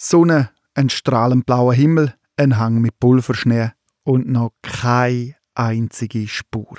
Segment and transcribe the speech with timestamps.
[0.00, 3.72] Sonne, ein strahlend blauer Himmel, ein Hang mit Pulverschnee
[4.04, 6.76] und noch keine einzige Spur.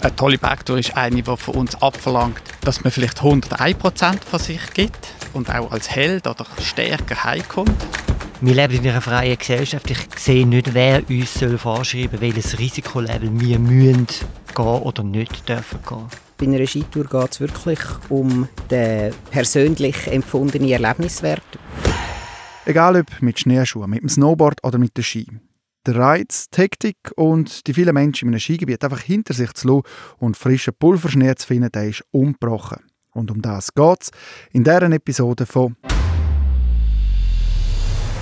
[0.00, 4.72] Eine tolle Bergtour ist eine, die von uns abverlangt, dass man vielleicht 101% von sich
[4.72, 7.86] gibt und auch als Held oder stärker heimkommt.
[8.40, 9.90] Wir leben in einer freien Gesellschaft.
[9.90, 15.80] Ich sehe nicht, wer uns vorschreiben soll, welches Risikolevel wir müssen gehen oder nicht dürfen
[15.86, 16.29] gehen.
[16.40, 17.78] Bei einer Skitour geht es wirklich
[18.08, 21.42] um den persönlich empfundenen Erlebniswert.
[22.64, 25.26] Egal ob mit Schneeschuhen, mit dem Snowboard oder mit dem Ski.
[25.86, 29.68] Der Reiz, die Hektik und die vielen Menschen in einem Skigebiet einfach hinter sich zu
[29.68, 29.82] lassen
[30.18, 32.78] und frischen Pulverschnee zu finden, der ist ungebrochen.
[33.12, 34.10] Und um das geht es
[34.50, 35.76] in dieser Episode von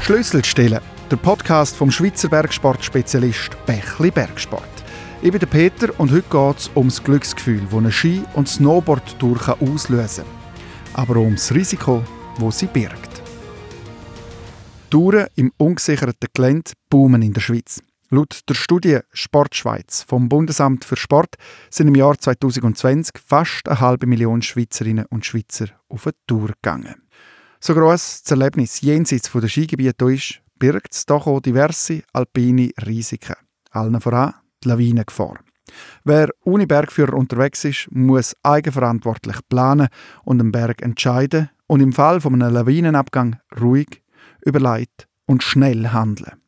[0.01, 4.78] Schlüsselstellen, der Podcast vom Schweizer Bergsportspezialist Bächli Bergsport.
[5.21, 9.59] Ich bin Peter und heute geht es um das Glücksgefühl, das eine Ski- und Snowboard-Tour
[9.61, 11.03] auslösen kann.
[11.03, 12.05] Aber auch um das Risiko,
[12.39, 13.21] das sie birgt.
[14.91, 17.83] Touren im ungesicherten Gelände boomen in der Schweiz.
[18.11, 21.35] Laut der Studie Sportschweiz vom Bundesamt für Sport
[21.69, 26.95] sind im Jahr 2020 fast eine halbe Million Schweizerinnen und Schweizer auf eine Tour gegangen.
[27.59, 33.35] So gross das Erlebnis jenseits der Skigebiete ist, birgt es doch auch diverse alpine Risiken.
[33.73, 35.39] Allen voran die Lawinengefahr.
[36.05, 39.89] Wer ohne Bergführer unterwegs ist, muss eigenverantwortlich planen
[40.25, 44.03] und den Berg entscheiden und im Fall von einem Lawinenabgang ruhig,
[44.45, 46.41] überlegt und schnell handeln.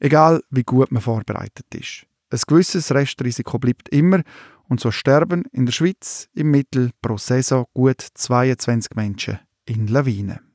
[0.00, 2.06] Egal wie gut man vorbereitet ist.
[2.30, 4.22] Ein gewisses Restrisiko bleibt immer
[4.68, 10.47] und so sterben in der Schweiz im Mittel pro Saison gut 22 Menschen in Lawinen.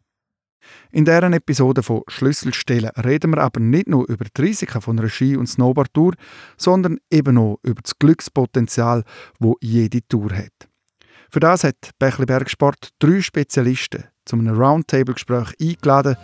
[0.92, 5.10] In deren Episode von Schlüsselstellen reden wir aber nicht nur über die Risiken von einer
[5.10, 6.14] Ski- und Snowboard-Tour,
[6.58, 9.04] sondern eben auch über das Glückspotenzial,
[9.40, 10.70] wo jede Tour hat.
[11.30, 16.16] Für das hat Bächli Bergsport drei Spezialisten zu einem Roundtable-Gespräch eingeladen,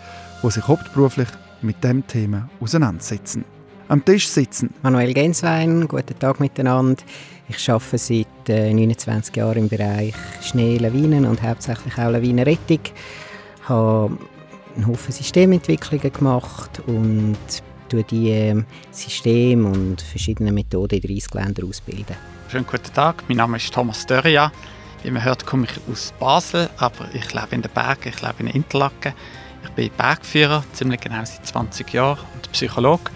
[0.44, 1.30] die sich hauptberuflich
[1.62, 3.44] mit dem Thema auseinandersetzen.
[3.88, 7.02] Am Tisch sitzen Manuel Genswein, guten Tag miteinander.
[7.48, 10.14] Ich arbeite seit äh, 29 Jahren im Bereich
[10.44, 12.82] Schnee, Lawinen und hauptsächlich auch Lawinenrettung.
[12.84, 14.16] Ich habe
[14.80, 17.38] einen Haufen Systementwicklungen gemacht und
[17.90, 22.16] tue die äh, Systeme und verschiedene Methoden in 30 Ländern ausbilden.
[22.50, 24.52] Schönen guten Tag, mein Name ist Thomas Dörria.
[25.04, 28.36] Wie man hört, komme ich aus Basel, aber ich lebe in den Bergen, ich lebe
[28.40, 29.14] in Interlaken.
[29.64, 33.12] Ich bin Bergführer, ziemlich genau seit 20 Jahren und Psychologe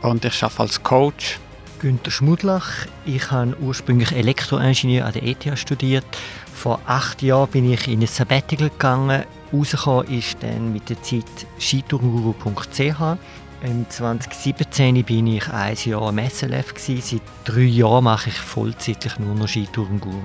[0.00, 1.38] und ich arbeite als Coach.
[1.80, 2.86] Günter Schmudlach.
[3.04, 6.06] Ich habe ursprünglich Elektroingenieur an der ETH studiert.
[6.54, 9.24] Vor acht Jahren bin ich in ein Sabbatical gegangen.
[9.52, 11.24] Rausgekommen ist dann mit der Zeit
[11.58, 13.18] skitourguru.ch.
[13.62, 16.74] Im 2017 bin ich ein Jahr am SLF.
[16.74, 17.02] Gewesen.
[17.02, 20.22] Seit drei Jahren mache ich vollzeitlich nur noch Skitourenguru.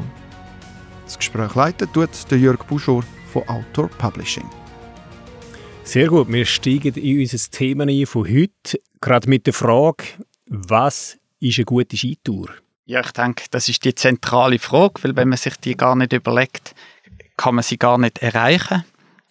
[1.04, 4.50] Das Gespräch leiten tut der Jörg Buschor von Outdoor Publishing.
[5.84, 10.04] Sehr gut, wir steigen in unser Thema ein von heute, gerade mit der Frage,
[10.48, 12.50] was ist eine gute Skitour?
[12.86, 16.14] Ja, ich denke, das ist die zentrale Frage, weil wenn man sich die gar nicht
[16.14, 16.74] überlegt,
[17.38, 18.84] kann man sie gar nicht erreichen.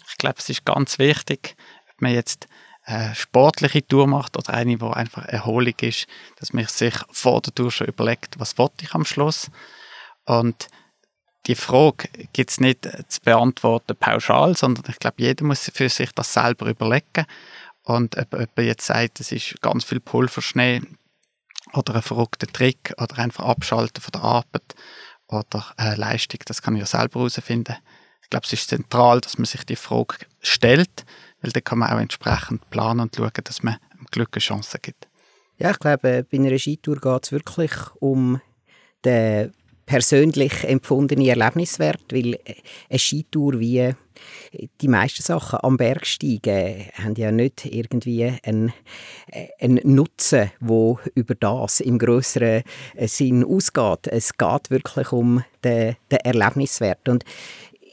[0.09, 1.57] Ich glaube, es ist ganz wichtig,
[1.93, 2.49] ob man jetzt
[2.85, 6.07] eine sportliche Tour macht oder eine, die einfach Erholung ist,
[6.37, 9.51] dass man sich vor der Tour schon überlegt, was ich am Schluss.
[10.25, 10.69] Und
[11.47, 16.13] die Frage gibt es nicht zu beantworten pauschal, sondern ich glaube, jeder muss für sich
[16.13, 17.27] das selber überlegen.
[17.83, 20.83] Und ob jemand jetzt sagt, es ist ganz viel Pulverschnee
[21.73, 24.75] oder ein verrückter Trick oder einfach Abschalten von der Arbeit
[25.29, 27.77] oder eine Leistung, das kann ich ja selber herausfinden.
[28.27, 31.05] Ich glaube, es ist zentral, dass man sich die Frage stellt,
[31.43, 34.79] weil dann kann man auch entsprechend planen und schauen, dass man einem Glück eine Chance
[34.83, 35.07] gibt.
[35.59, 37.71] Ja, ich glaube, bei einer Skitour geht es wirklich
[38.01, 38.41] um
[39.05, 39.53] den
[39.87, 42.37] persönlich empfundene Erlebniswert, weil
[42.91, 43.95] eine Skitour wie
[44.81, 48.73] die meisten Sachen am Bergsteigen haben ja nicht irgendwie einen,
[49.61, 52.65] einen Nutzen, wo über das im größeren
[53.03, 54.09] Sinn ausgeht.
[54.09, 57.25] Es geht wirklich um den, den Erlebniswert und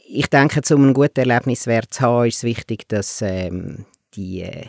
[0.06, 4.66] ich denke, um einen guten Erlebniswert zu haben, ist es wichtig, dass ähm, die äh,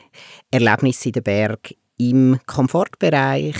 [0.52, 3.56] Erlebnisse in den Berg im Komfortbereich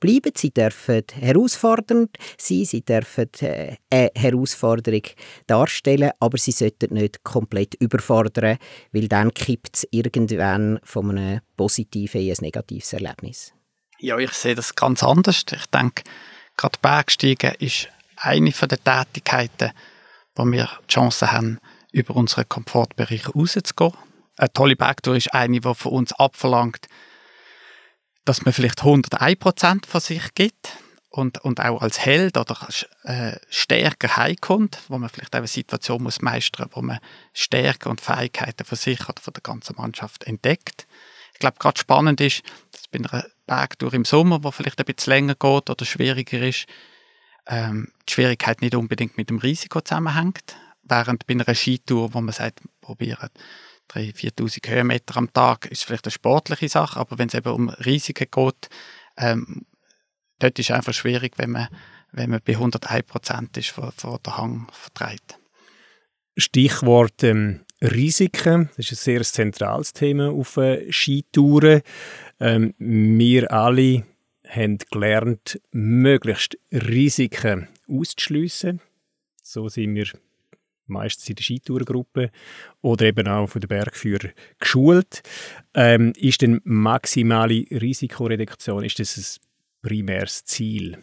[0.00, 0.32] bleiben.
[0.34, 5.02] Sie dürfen herausfordernd sein, sie dürfen äh, eine Herausforderung
[5.46, 8.58] darstellen, aber sie sollten nicht komplett überfordern,
[8.92, 13.52] weil dann kippt es irgendwann von einem positiven in ein negatives Erlebnis.
[14.00, 15.44] Ja, ich sehe das ganz anders.
[15.52, 16.04] Ich denke,
[16.56, 19.72] gerade Bergsteigen ist eine der Tätigkeiten,
[20.38, 21.58] wo wir die Chance haben,
[21.92, 23.92] über unseren Komfortbereich rauszugehen.
[24.36, 26.86] Eine tolle Bergtour ist eine, die von uns abverlangt,
[28.24, 30.76] dass man vielleicht 101% von sich gibt
[31.10, 32.56] und, und auch als Held oder
[33.02, 37.00] äh, stärker heimkommt, wo man vielleicht auch eine Situation muss meistern, wo man
[37.32, 40.86] Stärke und Fähigkeiten von sich oder von der ganzen Mannschaft entdeckt.
[41.32, 45.12] Ich glaube, gerade spannend ist, dass bei einer Bergtour im Sommer, wo vielleicht ein bisschen
[45.12, 46.66] länger geht oder schwieriger ist,
[47.48, 52.32] ähm, die Schwierigkeit nicht unbedingt mit dem Risiko zusammenhängt, während bei einer Skitour, wo man
[52.32, 53.30] sagt, probieren
[53.90, 57.70] 3.000, 4.000 Höhenmeter am Tag, ist vielleicht eine sportliche Sache, aber wenn es eben um
[57.70, 58.68] Risiken geht,
[59.16, 59.66] ähm,
[60.38, 61.68] dort ist es einfach schwierig, wenn man,
[62.12, 65.38] wenn man bei 101 Prozent ist, vor, vor der Hang vertreibt.
[66.36, 71.82] Stichwort ähm, Risiken, das ist ein sehr zentrales Thema auf äh, Skitouren.
[72.40, 74.04] Ähm, wir alle
[74.48, 78.80] haben gelernt, möglichst Risiken auszuschliessen.
[79.42, 80.06] So sind wir
[80.86, 82.30] meistens in der Skitourgruppe
[82.80, 85.22] oder eben auch von den Bergführern geschult.
[85.74, 90.98] Ähm, ist denn maximale Risikoreduktion, ist das ein primäres Ziel?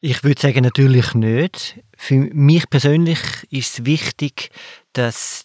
[0.00, 1.82] Ich würde sagen, natürlich nicht.
[1.96, 3.18] Für mich persönlich
[3.50, 4.50] ist es wichtig,
[4.96, 5.42] dass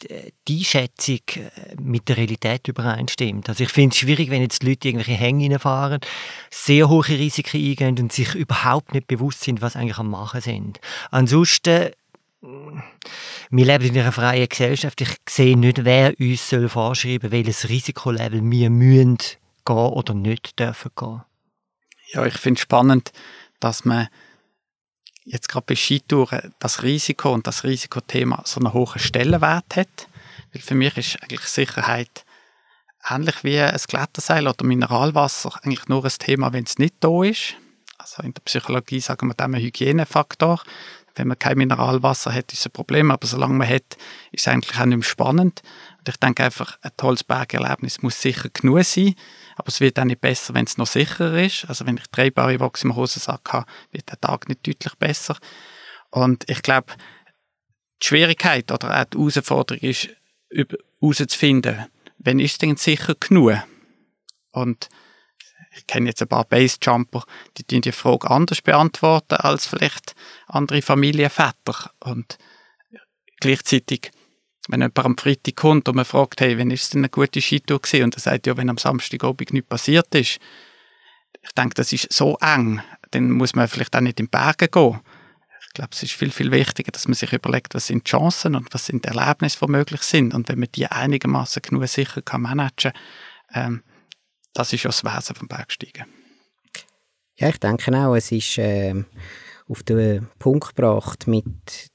[0.48, 3.50] die Einschätzung äh, mit der Realität übereinstimmt.
[3.50, 6.00] Also ich finde es schwierig, wenn jetzt Leute irgendwelche Hänge reinfahren,
[6.50, 10.80] sehr hohe Risiken eingehen und sich überhaupt nicht bewusst sind, was eigentlich am Machen sind.
[11.10, 11.92] Ansonsten
[13.52, 15.00] wir leben in einer freien Gesellschaft.
[15.02, 20.60] Ich sehe nicht, wer uns soll vorschreiben soll, welches Risikolevel wir müssen gehen oder nicht
[20.60, 21.22] dürfen gehen.
[22.14, 23.12] Ja, ich finde es spannend,
[23.60, 24.08] dass man
[25.26, 30.08] jetzt gerade bei Skitouren das Risiko und das Risikothema so einen hohen Stellenwert hat.
[30.54, 32.26] Weil für mich ist eigentlich Sicherheit
[33.10, 37.56] ähnlich wie ein Kletterseil oder Mineralwasser eigentlich nur ein Thema, wenn es nicht da ist.
[37.98, 40.62] Also in der Psychologie sagen wir dem Hygienefaktor.
[41.16, 43.98] Wenn man kein Mineralwasser hat, ist es ein Problem, aber solange man hat,
[44.32, 45.62] ist es eigentlich auch nicht mehr spannend.
[46.00, 49.16] Und ich denke einfach, ein tolles Bergerlebnis muss sicher genug sein,
[49.62, 51.66] aber es wird auch nicht besser, wenn es noch sicherer ist.
[51.66, 55.38] Also wenn ich drehbare Wachs im Hosensack habe, wird der Tag nicht deutlich besser.
[56.10, 56.94] Und ich glaube,
[58.02, 60.10] die Schwierigkeit oder auch die Herausforderung ist,
[61.00, 61.86] herauszufinden,
[62.18, 63.54] wenn ist denn sicher genug?
[64.52, 64.90] Und
[65.78, 67.24] ich kenne jetzt ein paar Basejumper,
[67.58, 70.16] die die Frage anders beantworten als vielleicht
[70.48, 71.92] andere Familienväter.
[72.00, 72.40] Und
[73.40, 74.10] gleichzeitig,
[74.68, 77.42] wenn jemand am Freitag kommt und man fragt, hey, wann ist es denn eine gute
[77.42, 78.04] Skitour gewesen?
[78.04, 80.40] Und er sagt, ja, wenn am Samstagabend nichts passiert ist.
[81.42, 82.82] Ich denke, das ist so eng,
[83.12, 85.00] dann muss man vielleicht auch nicht in die Berge gehen.
[85.68, 88.56] Ich glaube, es ist viel, viel wichtiger, dass man sich überlegt, was sind die Chancen
[88.56, 90.34] und was sind die Erlebnisse, die möglich sind.
[90.34, 92.92] Und wenn man die einigermaßen genug sicher kann managen
[93.54, 93.84] kann, ähm,
[94.54, 96.06] das ist ja das Wesen vom Bergsteigen.
[97.38, 99.04] Ja, ich denke auch, es ist äh,
[99.72, 101.46] auf den Punkt gebracht mit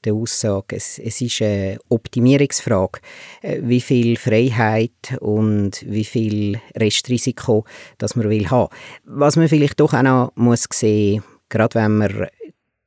[0.03, 2.99] der Aussage, es, es ist eine Optimierungsfrage,
[3.41, 7.65] äh, wie viel Freiheit und wie viel Restrisiko
[7.99, 8.73] das man will haben.
[9.05, 12.27] Was man vielleicht doch auch noch muss sehen, gerade wenn man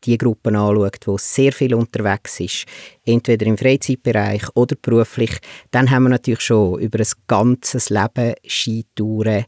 [0.04, 2.64] die Gruppen anschaut, wo sehr viel unterwegs ist,
[3.04, 5.38] entweder im Freizeitbereich oder beruflich,
[5.70, 9.44] dann haben wir natürlich schon über ein ganzes Leben Skitouren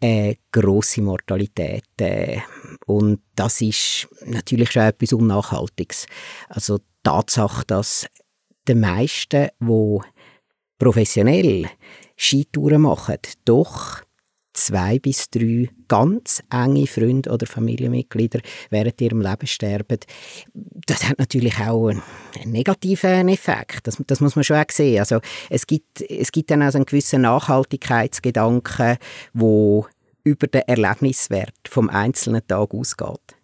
[0.00, 1.84] eine äh, grosse Mortalität.
[2.00, 2.40] Äh,
[2.86, 6.06] und das ist natürlich schon etwas Unnachhaltiges.
[6.48, 8.06] Also die Tatsache, dass
[8.68, 9.98] die meisten, die
[10.78, 11.68] professionell
[12.16, 14.02] Skitouren machen, doch
[14.56, 19.98] zwei bis drei ganz enge Freunde oder Familienmitglieder während ihrem Leben sterben.
[20.54, 22.02] Das hat natürlich auch einen,
[22.44, 23.86] negativen Effekt.
[23.86, 25.00] Das, das, muss man schon auch sehen.
[25.00, 28.98] Also es gibt, es gibt dann also einen gewissen Nachhaltigkeitsgedanken,
[29.32, 29.86] wo
[30.24, 33.36] über den Erlebniswert vom einzelnen Tag ausgeht.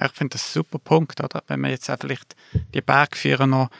[0.00, 1.42] Ich finde das ein super Punkt, oder?
[1.46, 2.36] Wenn man jetzt auch vielleicht
[2.74, 3.70] die Bergführer noch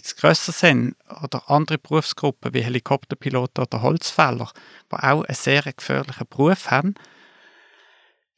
[0.00, 4.50] bisschen grösser sind oder andere Berufsgruppen wie Helikopterpiloten oder Holzfäller,
[4.90, 6.94] die auch einen sehr gefährlichen Beruf haben,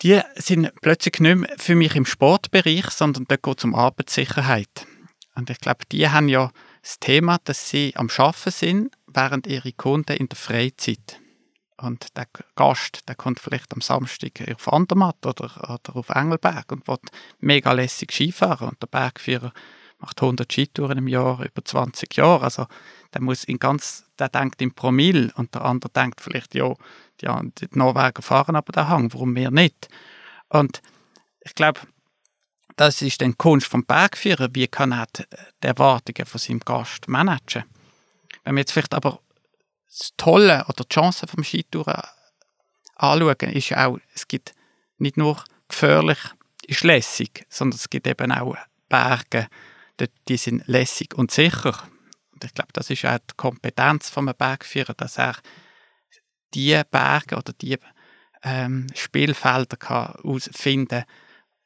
[0.03, 4.87] die sind plötzlich nicht mehr für mich im Sportbereich, sondern da geht es um Arbeitssicherheit.
[5.35, 6.51] Und ich glaube, die haben ja
[6.83, 11.21] das Thema, dass sie am Arbeiten sind, während ihre Kunden in der Freizeit.
[11.77, 16.87] Und der Gast, der kommt vielleicht am Samstag auf Andermatt oder, oder auf Engelberg und
[16.87, 16.99] will
[17.41, 18.69] mega lässig Skifahren.
[18.69, 19.53] Und der Bergführer
[20.05, 22.45] macht 100 Skitouren im Jahr über 20 Jahre.
[22.45, 22.67] Also
[23.15, 26.75] der muss in ganz, der denkt in Promille und der andere denkt vielleicht, ja,
[27.21, 27.27] die,
[27.59, 29.89] die Norweger fahren aber den Hang, warum wir nicht?
[30.49, 30.83] Und
[31.41, 31.81] ich glaube,
[32.77, 37.09] das ist dann die Kunst vom Bergführer, wie kann er die Erwartungen von seinem Gast
[37.09, 37.65] managen.
[38.43, 39.21] Wenn wir jetzt vielleicht aber
[39.89, 42.03] das Tolle oder die Chance vom Skitouren
[42.97, 44.55] anschauen, ist auch, es gibt
[44.99, 46.19] nicht nur gefährlich,
[46.67, 48.57] ist lässig, sondern es gibt eben auch
[48.89, 49.49] Berge,
[50.29, 51.89] die sind lässig und sicher.
[52.33, 55.37] Und ich glaube, das ist auch die Kompetenz von einem Bergführer, dass er
[56.55, 57.79] die Berge oder die
[58.43, 61.05] ähm, Spielfelder kann finden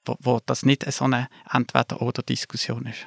[0.09, 3.07] wo, wo das nicht so eine Entweder-oder-Diskussion ist.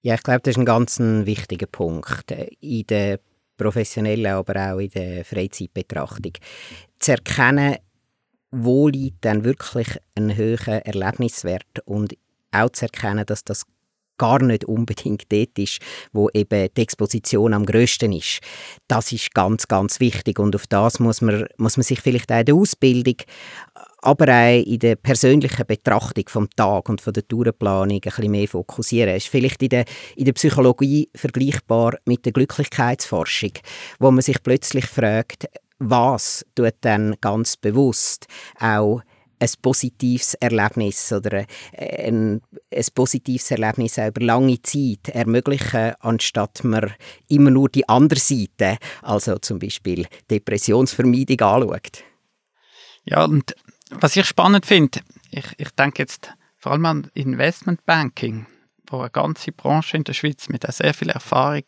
[0.00, 2.30] Ja, ich glaube, das ist ein ganz wichtiger Punkt
[2.60, 3.20] in der
[3.56, 6.32] professionellen, aber auch in der Freizeitbetrachtung.
[6.98, 7.76] Zu erkennen,
[8.50, 12.16] wo liegt dann wirklich ein hoher Erlebniswert und
[12.50, 13.64] auch zu erkennen, dass das
[14.22, 15.80] gar nicht unbedingt dort ist,
[16.12, 18.38] wo eben die Exposition am grössten ist.
[18.86, 22.38] Das ist ganz, ganz wichtig und auf das muss man, muss man sich vielleicht auch
[22.38, 23.16] in der Ausbildung,
[24.00, 28.46] aber auch in der persönlichen Betrachtung vom Tag und von der Tourenplanung ein bisschen mehr
[28.46, 29.16] fokussieren.
[29.16, 33.54] Ist vielleicht in der, in der Psychologie vergleichbar mit der Glücklichkeitsforschung,
[33.98, 35.48] wo man sich plötzlich fragt,
[35.80, 38.28] was tut dann ganz bewusst
[38.60, 39.00] auch
[39.42, 41.44] ein positives Erlebnis oder
[41.76, 46.92] ein, ein positives Erlebnis über lange Zeit ermöglichen, anstatt man
[47.28, 52.04] immer nur die andere Seite, also zum Beispiel Depressionsvermeidung anschaut.
[53.04, 53.56] Ja, und
[53.90, 58.46] was ich spannend finde, ich, ich denke jetzt vor allem an Investmentbanking,
[58.88, 61.64] wo eine ganze Branche in der Schweiz mit sehr viel Erfahrung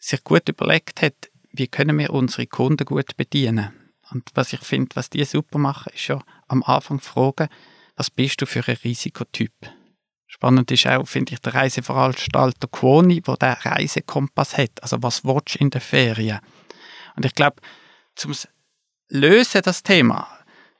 [0.00, 3.85] sich gut überlegt hat, wie können wir unsere Kunden gut bedienen.
[4.10, 7.48] Und was ich finde, was die super machen, ist ja am Anfang fragen,
[7.96, 9.52] was bist du für ein Risikotyp?
[10.26, 14.82] Spannend ist auch, finde ich, der Reiseveranstalter Quoni, wo der Reisekompass hat.
[14.82, 16.40] Also was willst du in der Ferien?
[17.16, 17.56] Und ich glaube,
[18.16, 18.34] zum
[19.08, 20.28] Lösen das Thema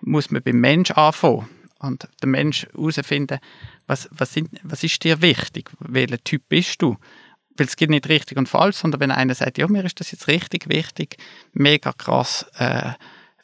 [0.01, 3.39] muss man beim Mensch anfangen und der Mensch herausfinden,
[3.87, 5.71] was, was, sind, was ist dir wichtig?
[5.79, 6.97] Welcher Typ bist du?
[7.57, 10.11] Weil es gibt nicht richtig und falsch, sondern wenn einer sagt, ja, mir ist das
[10.11, 11.17] jetzt richtig wichtig,
[11.53, 12.93] mega krass, äh,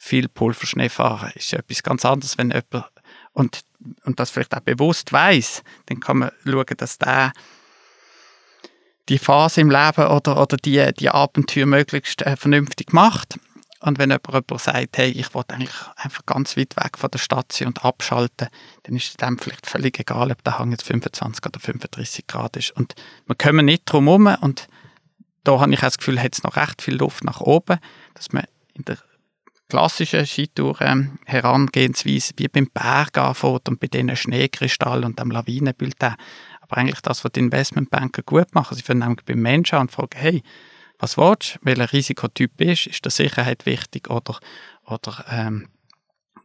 [0.03, 2.91] viel Pulverschnee fahren, ist etwas ganz anderes, wenn jemand
[3.31, 3.61] und,
[4.03, 7.31] und das vielleicht auch bewusst weiß, dann kann man schauen, dass der
[9.09, 13.39] die Phase im Leben oder, oder die, die Abenteuer möglichst äh, vernünftig macht.
[13.79, 17.19] Und wenn jemand, jemand sagt, hey, ich will eigentlich einfach ganz weit weg von der
[17.19, 18.47] Stadt sein und abschalten,
[18.83, 22.55] dann ist es dem vielleicht völlig egal, ob der Hang jetzt 25 oder 35 Grad
[22.57, 22.71] ist.
[22.71, 22.93] Und
[23.25, 24.67] wir kommen nicht drum herum und
[25.43, 27.79] da habe ich das Gefühl, hat es noch recht viel Luft nach oben,
[28.13, 28.97] dass man in der
[29.73, 36.13] klassischen Skitour ähm, wie beim Berg anfängt und bei diesen Schneekristallen und dem Lawinenbulletin.
[36.61, 39.91] Aber eigentlich das, was die Investmentbanker gut machen, sie fangen nämlich beim Menschen an und
[39.91, 40.43] fragen, hey,
[40.99, 44.37] was willst du, welcher Risikotyp bist, ist der Sicherheit wichtig oder,
[44.85, 45.69] oder, ähm,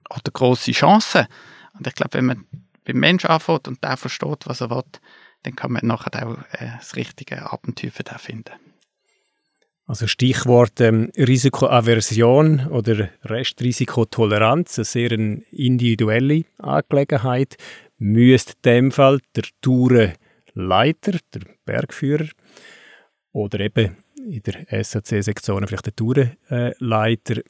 [0.08, 1.26] oder grosse Chancen?
[1.74, 2.46] Und ich glaube, wenn man
[2.86, 4.84] beim Menschen anfängt und der versteht, was er will,
[5.42, 8.54] dann kann man nachher auch äh, das richtige Abenteuer für den finden.
[9.88, 17.56] Also Stichwort ähm, Risikoaversion oder Restrisikotoleranz, eine sehr individuelle Angelegenheit.
[17.96, 22.26] Müsste in dem Fall der Tourenleiter, der Bergführer
[23.32, 27.40] oder eben in der SAC-Sektion vielleicht der Tourenleiter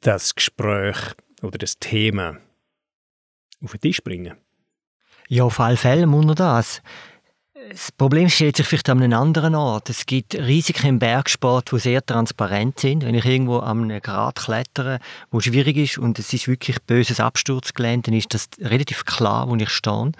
[0.00, 0.96] das Gespräch
[1.42, 2.38] oder das Thema
[3.62, 4.34] auf den Tisch bringen?
[5.28, 6.82] Ja, auf alle Fälle muss er das.
[7.68, 9.90] Das Problem stellt sich vielleicht an einem anderen Ort.
[9.90, 13.04] Es gibt Risiken im Bergsport, die sehr transparent sind.
[13.04, 15.00] Wenn ich irgendwo an einem Grat klettere,
[15.32, 19.56] wo schwierig ist und es ist wirklich böses Absturzgelände, dann ist das relativ klar, wo
[19.56, 20.12] ich stehe.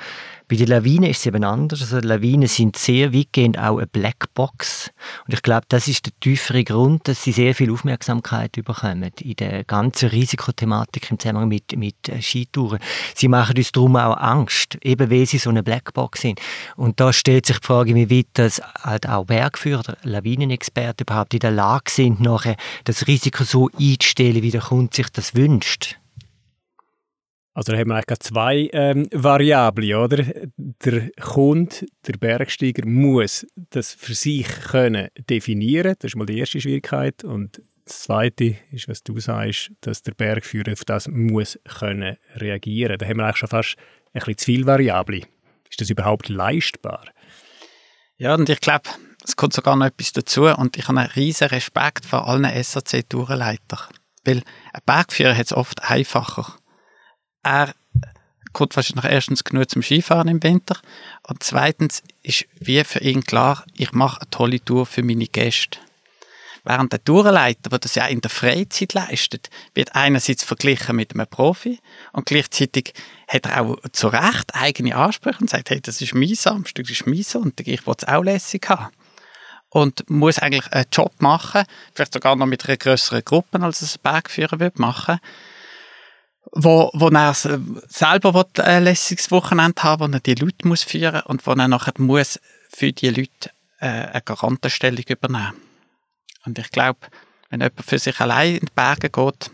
[0.49, 1.81] Bei den Lawinen ist es eben anders.
[1.81, 4.93] Also Lawinen sind sehr weitgehend auch eine Blackbox.
[5.27, 9.35] Und ich glaube, das ist der tiefere Grund, dass sie sehr viel Aufmerksamkeit bekommen in
[9.35, 12.79] der ganzen Risikothematik im Zusammenhang mit, mit Skitouren.
[13.17, 16.41] Sie machen uns darum auch Angst, eben weil sie so eine Blackbox sind.
[16.77, 21.41] Und da stellt sich die Frage, wie weit das halt auch Bergführer Lawinenexperten überhaupt in
[21.41, 25.99] der Lage sind, nachher das Risiko so einzustellen, wie der Kunde sich das wünscht.
[27.57, 30.23] Also da haben wir eigentlich zwei ähm, Variablen, oder?
[30.59, 35.95] Der Kunde, der Bergsteiger, muss das für sich können definieren.
[35.99, 37.25] Das ist mal die erste Schwierigkeit.
[37.25, 42.99] Und das Zweite ist, was du sagst, dass der Bergführer auf das muss können reagieren.
[42.99, 43.77] Da haben wir eigentlich schon fast
[44.13, 45.25] ein bisschen zu viele Variablen.
[45.71, 47.07] Ist das überhaupt leistbar?
[48.19, 48.91] Ja, und ich glaube,
[49.25, 50.45] es kommt sogar noch etwas dazu.
[50.45, 53.95] Und ich habe einen riesen Respekt vor allen SAC-Tourenleitern.
[54.27, 54.43] Weil
[54.75, 56.59] ein Bergführer hat es oft einfacher
[57.47, 57.75] er
[58.53, 60.77] kommt wahrscheinlich erstens genug zum Skifahren im Winter
[61.23, 65.79] und zweitens ist wie für ihn klar, ich mache eine tolle Tour für meine Gäste.
[66.65, 71.29] Während der Tourenleiter, der das ja in der Freizeit leistet, wird einerseits verglichen mit einem
[71.29, 71.79] Profi
[72.13, 72.95] und gleichzeitig
[73.29, 76.91] hat er auch zu Recht eigene Ansprüche und sagt, hey, das ist mein Samstag, das
[76.91, 78.93] ist mein Sonntag, ich will es auch lässig haben.
[79.69, 83.97] Und muss eigentlich einen Job machen, vielleicht sogar noch mit einer größeren Gruppe, als es
[83.97, 85.21] ein Bergführer wird machen
[86.53, 91.23] wo, wo er selber will, ein lässiges Wochenende haben wo er die Leute muss führen
[91.23, 95.55] und wo er nachher muss für die Leute äh, eine Garantenstellung übernehmen
[96.45, 97.01] Und ich glaube,
[97.51, 99.51] wenn jemand für sich allein in die Berge geht,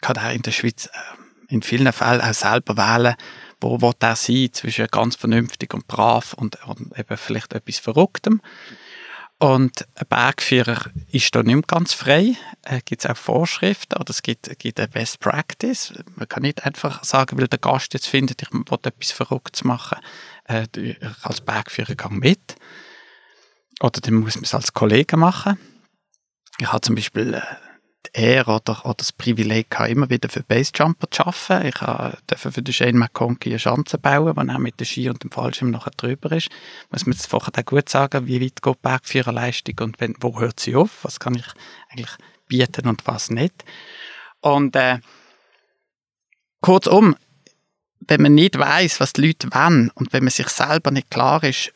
[0.00, 3.16] kann er in der Schweiz äh, in vielen Fällen auch selber wählen,
[3.60, 8.40] wo will er sein, zwischen ganz vernünftig und brav und, und eben vielleicht etwas Verrücktem.
[9.40, 12.36] Und ein Bergführer ist da nicht ganz frei.
[12.62, 15.94] Äh, gibt es auch Vorschriften oder es gibt, gibt eine Best Practice.
[16.16, 19.96] Man kann nicht einfach sagen, weil der Gast jetzt findet, ich will etwas Verrücktes machen,
[20.44, 20.66] äh,
[21.22, 22.56] als Bergführer gang mit.
[23.80, 25.58] Oder dann muss man es als Kollege machen.
[26.58, 27.40] Ich habe zum Beispiel äh,
[28.12, 31.68] Ehre oder, oder das Privileg gehabt, immer wieder für Basejumper zu arbeiten.
[31.68, 31.74] Ich
[32.26, 35.30] durfte für den Shane McConkey eine Schanze bauen, wo er mit dem Ski und dem
[35.30, 36.48] Fallschirm nachher drüber ist.
[36.90, 40.60] Muss man jetzt vorher auch gut sagen, wie weit geht Bergführerleistung und wenn, wo hört
[40.60, 41.04] sie auf?
[41.04, 41.46] Was kann ich
[41.90, 42.16] eigentlich
[42.48, 43.64] bieten und was nicht?
[44.40, 44.98] Und äh,
[46.60, 47.16] kurzum,
[48.00, 51.44] wenn man nicht weiß, was die Leute wollen und wenn man sich selber nicht klar
[51.44, 51.72] ist,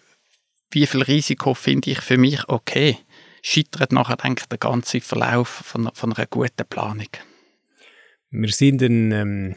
[0.71, 2.99] wie viel Risiko finde ich für mich okay,
[3.45, 7.09] scheitert nachher denke der ganze Verlauf von, von einer guten Planung.
[8.31, 9.57] Wir sind ein, ähm,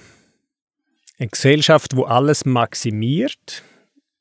[1.18, 3.64] eine Gesellschaft, wo alles maximiert.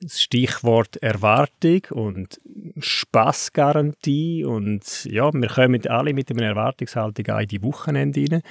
[0.00, 2.38] Das Stichwort Erwartung und
[2.78, 8.42] Spaßgarantie und ja, wir kommen alle mit einer Erwartungshaltung in die Wochenende rein.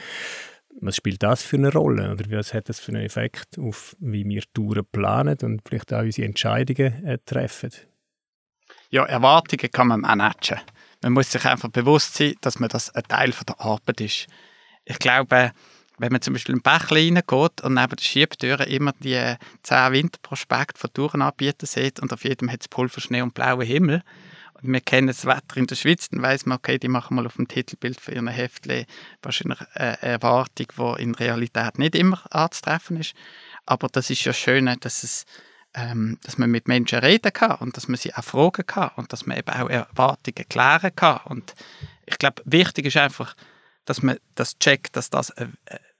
[0.82, 4.26] Was spielt das für eine Rolle oder was hat das für einen Effekt auf, wie
[4.26, 7.72] wir Touren planen und vielleicht auch unsere Entscheidungen äh, treffen?
[8.90, 10.60] Ja, Erwartungen kann man managen.
[11.02, 14.28] Man muss sich einfach bewusst sein, dass man das ein Teil von der Arbeit ist.
[14.86, 15.52] Ich glaube,
[15.98, 20.80] wenn man zum Beispiel in Bächle reingeht und neben der Schiebtüre immer die 10 Winterprospekte
[20.80, 24.04] von Tourenanbietern sieht und auf jedem hat es Pulver, Schnee und blauen Himmel
[24.62, 27.26] und wir kennen das Wetter in der Schweiz, dann weiß man, okay, die machen mal
[27.26, 28.86] auf dem Titelbild für ihren Heftchen
[29.22, 33.14] wahrscheinlich eine Erwartung, die in Realität nicht immer anzutreffen ist.
[33.66, 35.26] Aber das ist ja schön, dass es
[35.76, 39.12] ähm, dass man mit Menschen reden kann und dass man sie auch fragen kann und
[39.12, 41.20] dass man eben auch Erwartungen klären kann.
[41.26, 41.54] Und
[42.06, 43.36] ich glaube, wichtig ist einfach,
[43.84, 45.48] dass man das checkt, dass das äh,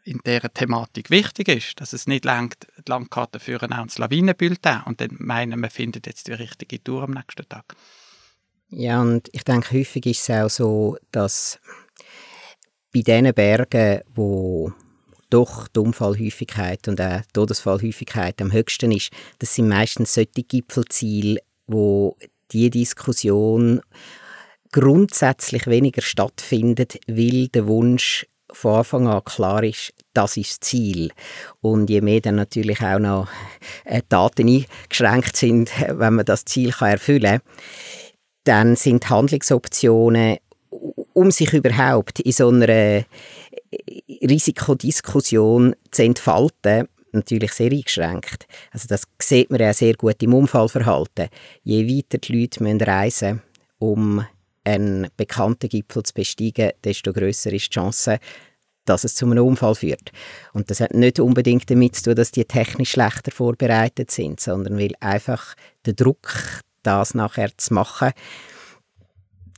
[0.06, 4.60] in dieser Thematik wichtig ist, dass es nicht langt, die Landkarte führen auch ins Lawinenbild
[4.86, 7.76] und dann meinen, man findet jetzt die richtige Tour am nächsten Tag.
[8.70, 11.60] Ja, und ich denke, häufig ist es auch so, dass
[12.94, 14.72] bei diesen Bergen, wo
[15.36, 21.42] doch die Unfallhäufigkeit und auch die Todesfallhäufigkeit am höchsten ist, das sind meistens solche Gipfelziele,
[21.68, 22.16] wo
[22.54, 23.82] die Diskussion
[24.72, 31.12] grundsätzlich weniger stattfindet, weil der Wunsch von Anfang an klar ist, das ist das Ziel.
[31.60, 33.28] Und je mehr dann natürlich auch noch
[33.84, 37.54] äh, Daten eingeschränkt sind, wenn man das Ziel erfüllen kann,
[38.46, 40.38] dann sind Handlungsoptionen,
[40.70, 43.04] um sich überhaupt in so einer
[44.22, 48.48] Risikodiskussion zu entfalten, natürlich sehr eingeschränkt.
[48.72, 51.30] Also das sieht man ja sehr gut im Unfallverhalten.
[51.64, 53.42] Je weiter die Leute müssen reisen
[53.80, 54.26] um
[54.64, 58.20] einen bekannten Gipfel zu besteigen, desto größer ist die Chance,
[58.86, 60.12] dass es zu einem Unfall führt.
[60.54, 64.78] Und das hat nicht unbedingt damit zu tun, dass die technisch schlechter vorbereitet sind, sondern
[64.78, 68.12] weil einfach der Druck, das nachher zu machen,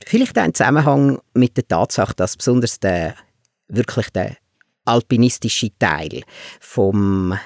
[0.06, 3.14] vielleicht auch im Zusammenhang mit der Tatsache, dass besonders der
[3.68, 4.36] wirklich der
[4.84, 6.22] alpinistische Teil
[6.60, 7.38] vom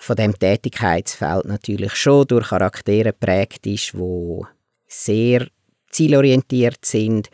[0.00, 4.46] von dem Tätigkeitsfeld natürlich schon durch Charaktere prägt ist, wo
[4.86, 5.48] sehr
[5.90, 7.30] zielorientiert sind,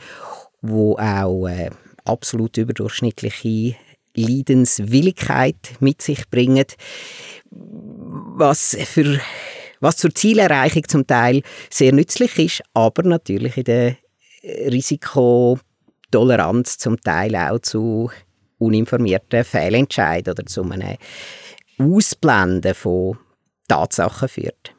[0.62, 1.70] wo auch äh,
[2.06, 3.76] absolut überdurchschnittliche
[4.14, 6.64] Leidenswilligkeit mit sich bringen,
[7.50, 9.20] was für
[9.80, 13.96] was zur Zielerreichung zum Teil sehr nützlich ist, aber natürlich in der
[14.42, 15.58] Risiko
[16.14, 18.08] Toleranz zum Teil auch zu
[18.58, 20.96] uninformierten Fehlentscheiden oder zu einem
[21.76, 23.18] Ausblenden von
[23.66, 24.72] Tatsachen führt.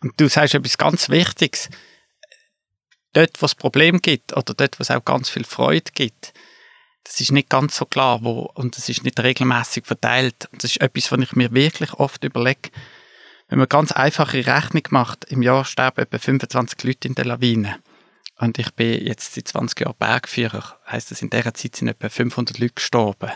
[0.00, 1.68] Und du sagst etwas ganz Wichtiges.
[3.12, 6.32] Dort, wo es Problem gibt oder dort, wo es auch ganz viel Freude gibt,
[7.04, 10.48] das ist nicht ganz so klar wo, und das ist nicht regelmäßig verteilt.
[10.50, 12.70] Und das ist etwas, was ich mir wirklich oft überlege.
[13.48, 17.76] Wenn man ganz einfache Rechnung macht, im Jahr sterben etwa 25 Leute in der Lawine.
[18.38, 20.78] Und ich bin jetzt seit 20 Jahren Bergführer.
[20.86, 23.30] Heißt das, in dieser Zeit sind etwa 500 Leute gestorben.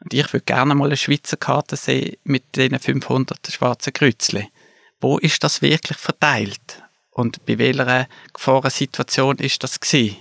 [0.00, 4.46] Und ich würde gerne mal eine Schweizer Karte sehen mit diesen 500 schwarzen Kreuzchen.
[5.00, 6.82] Wo ist das wirklich verteilt?
[7.10, 10.16] Und bei welcher Gefahrensituation ist das gewesen?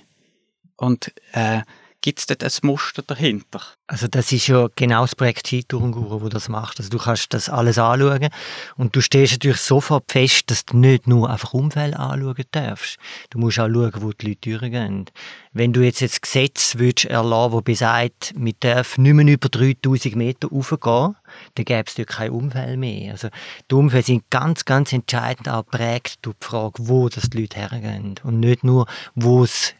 [0.75, 1.61] Und äh,
[2.01, 3.61] Gibt es dort ein Muster dahinter?
[3.87, 6.79] Also das ist ja genau das Projekt Skitourengur, wo das macht.
[6.79, 8.29] Also du kannst das alles anschauen
[8.75, 12.97] und du stehst natürlich sofort fest, dass du nicht nur einfach Umfälle anschauen darfst.
[13.31, 15.05] Du musst auch schauen, wo die Leute durchgehen.
[15.53, 20.15] Wenn du jetzt ein Gesetz würdest erlassen, das besagt, wir dürfen nicht mehr über 3000
[20.15, 21.15] Meter raufgehen,
[21.55, 23.13] dann gäbe es dort kein Umfeld mehr.
[23.13, 23.29] Also
[23.71, 27.57] die Umfälle sind ganz, ganz entscheidend auch geprägt durch die Frage, wo das die Leute
[27.57, 29.73] hergehen und nicht nur, wo es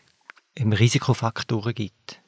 [0.73, 2.21] Risikofaktoren gibt.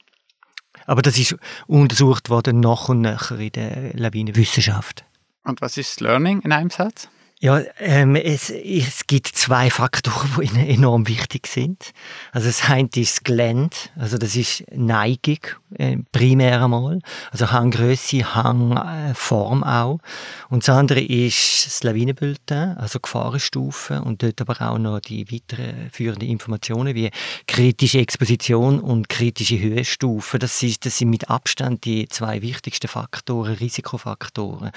[0.86, 1.36] Aber das ist
[1.68, 5.06] untersucht worden nach und nach in der Lawinenwissenschaft.
[5.44, 7.10] Und was ist Learning in einem Satz?
[7.42, 11.94] Ja, ähm, es, es gibt zwei Faktoren, die enorm wichtig sind.
[12.34, 15.40] Also das eine ist das Gelände, also das ist Neigung,
[15.76, 17.00] äh, primär einmal.
[17.32, 20.00] Also Hanggröße, Hangform auch.
[20.50, 26.28] Und das andere ist das Lawinenbulletin, also Gefahrenstufen und dort aber auch noch die weiterführenden
[26.28, 27.10] Informationen wie
[27.48, 30.42] kritische Exposition und kritische Höhenstufen.
[30.42, 34.72] Das, ist, das sind mit Abstand die zwei wichtigsten Faktoren, Risikofaktoren.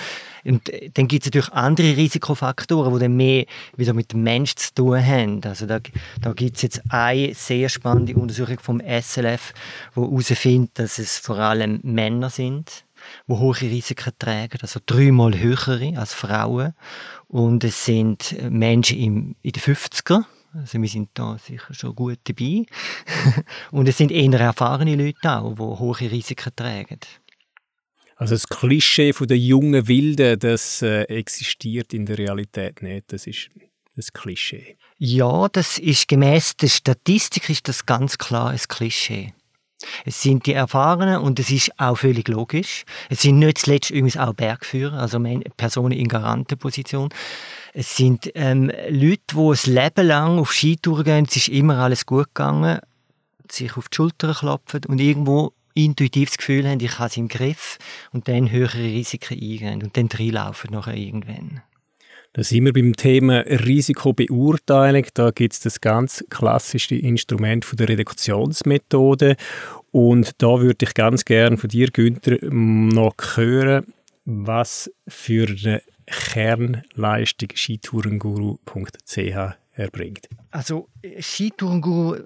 [0.44, 4.22] Und äh, dann gibt es natürlich andere Risikofaktoren, Faktoren, die dann mehr wieder mit dem
[4.22, 5.40] Menschen zu tun haben.
[5.44, 5.80] Also da,
[6.20, 9.54] da gibt es jetzt eine sehr spannende Untersuchung vom SLF,
[9.96, 12.84] die herausfindet, dass es vor allem Männer sind,
[13.26, 16.74] die hohe Risiken tragen, also dreimal höhere als Frauen.
[17.28, 22.18] Und es sind Menschen im, in den 50er, also wir sind da sicher schon gut
[22.24, 22.66] dabei.
[23.70, 26.98] Und es sind eher erfahrene Leute auch, die hohe Risiken tragen.
[28.22, 33.12] Also das Klischee der jungen Wilden, das äh, existiert in der Realität nicht.
[33.12, 33.48] Das ist
[33.96, 34.76] das Klischee.
[34.96, 39.34] Ja, das ist gemäß der Statistik ist das ganz klar ein Klischee.
[40.04, 42.84] Es sind die Erfahrenen und es ist auch völlig logisch.
[43.10, 45.18] Es sind nicht zuletzt übrigens auch Bergführer, also
[45.56, 47.08] Personen in Garantenposition.
[47.74, 52.06] Es sind ähm, Leute, die ein Leben lang auf Skitouren gehen, es ist immer alles
[52.06, 52.78] gut gegangen,
[53.50, 57.28] sich auf die Schulter klopfen und irgendwo intuitiv das Gefühl haben, ich habe es im
[57.28, 57.78] Griff
[58.12, 61.62] und dann höhere Risiken eingehen und dann reinlaufen nachher irgendwann.
[62.34, 65.04] Da sind wir beim Thema Risikobeurteilung.
[65.12, 69.36] Da gibt es das ganz klassische Instrument von der Reduktionsmethode.
[69.90, 73.92] Und da würde ich ganz gerne von dir, Günther, noch hören,
[74.24, 79.18] was für eine Kernleistung skitourenguru.ch
[79.74, 80.28] erbringt.
[80.50, 80.88] Also
[81.20, 82.16] Skitourenguru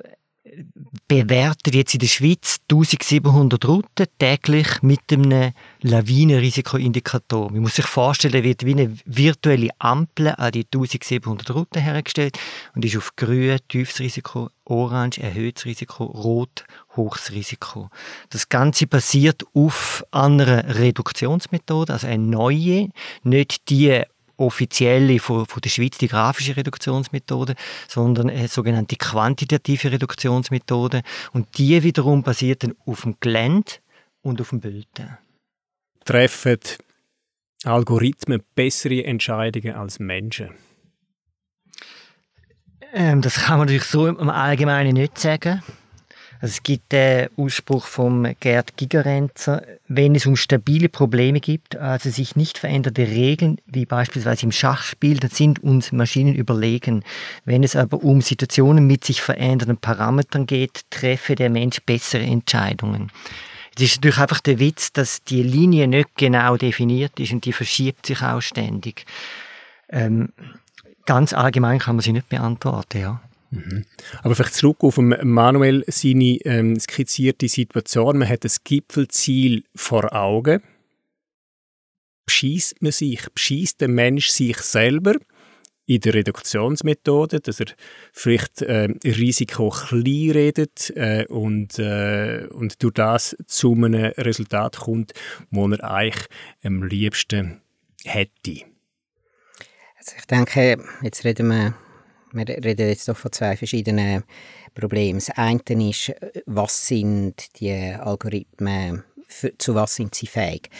[1.09, 7.50] bewertet jetzt in der Schweiz 1700 Routen täglich mit einem Lawinenrisikoindikator.
[7.50, 12.38] Man muss sich vorstellen, wird wie eine virtuelle Ampel an die 1700 Routen hergestellt
[12.74, 16.64] und ist auf grün tiefes Risiko, orange erhöhtes Risiko, rot
[16.96, 17.90] hohes Risiko.
[18.30, 22.88] Das Ganze basiert auf einer Reduktionsmethode, also eine neue,
[23.22, 24.02] nicht die
[24.37, 27.55] offizielle von, von der Schweiz die grafische Reduktionsmethode,
[27.88, 31.03] sondern eine sogenannte quantitative Reduktionsmethode.
[31.33, 33.72] Und die wiederum basiert dann auf dem Gelände
[34.22, 35.18] und auf dem Bilden.
[36.05, 36.59] Treffen
[37.64, 40.51] Algorithmen bessere Entscheidungen als Menschen?
[42.92, 45.62] Ähm, das kann man natürlich so im Allgemeinen nicht sagen.
[46.40, 52.11] Also es gibt den Ausspruch von Gerd Gigerenzer, wenn es um stabile Probleme gibt, also
[52.11, 57.05] sich nicht veränderte Regeln, wie beispielsweise im Schachspiel, dann sind uns Maschinen überlegen.
[57.44, 63.11] Wenn es aber um Situationen mit sich verändernden Parametern geht, treffe der Mensch bessere Entscheidungen.
[63.77, 67.53] Es ist natürlich einfach der Witz, dass die Linie nicht genau definiert ist und die
[67.53, 69.05] verschiebt sich auch ständig.
[69.90, 70.31] Ähm,
[71.05, 73.20] ganz allgemein kann man sie nicht beantworten, ja.
[73.50, 73.85] Mhm.
[74.22, 78.18] Aber vielleicht zurück auf Manuel seine ähm, skizzierte Situation.
[78.18, 80.62] Man hat das Gipfelziel vor Augen.
[82.26, 85.14] Beschießt man sich, beschießt der Mensch sich selber
[85.87, 87.66] in der Reduktionsmethode, dass er
[88.12, 95.12] vielleicht äh, Risiko klein redet äh, und, äh, und durch das zu einem Resultat kommt,
[95.50, 96.26] wo er eigentlich
[96.64, 97.61] am liebsten
[98.04, 98.62] hätte.
[99.98, 101.74] Also ich denke, jetzt reden wir
[102.37, 104.25] wir reden jetzt doch von zwei verschiedenen
[104.75, 105.18] Problemen.
[105.18, 106.12] Das eine ist,
[106.44, 110.70] was sind die Algorithmen, für, zu was sind sie fähig?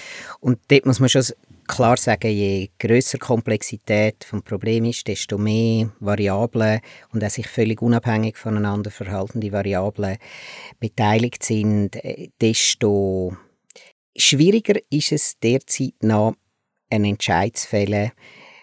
[0.41, 1.25] Und dort muss man schon
[1.67, 6.81] klar sagen, je größer Komplexität vom Problem ist, desto mehr Variablen
[7.13, 10.19] und auch sich völlig unabhängig voneinander verhaltende Variablen
[10.79, 13.37] beteiligt sind, äh, desto
[14.17, 16.35] schwieriger ist es derzeit noch,
[16.89, 18.13] einen Entscheid zu fällen,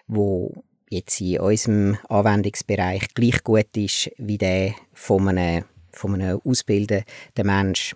[0.07, 7.05] wo jetzt in unserem Anwendungsbereich gleich gut ist wie der von einem, von einem ausbildenden
[7.43, 7.95] Mensch.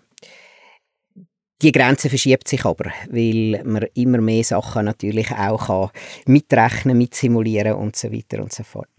[1.61, 5.89] Die Grenze verschiebt sich aber, weil man immer mehr Sachen natürlich auch kann
[6.27, 8.89] mitrechnen, mitsimulieren und so weiter und so fort.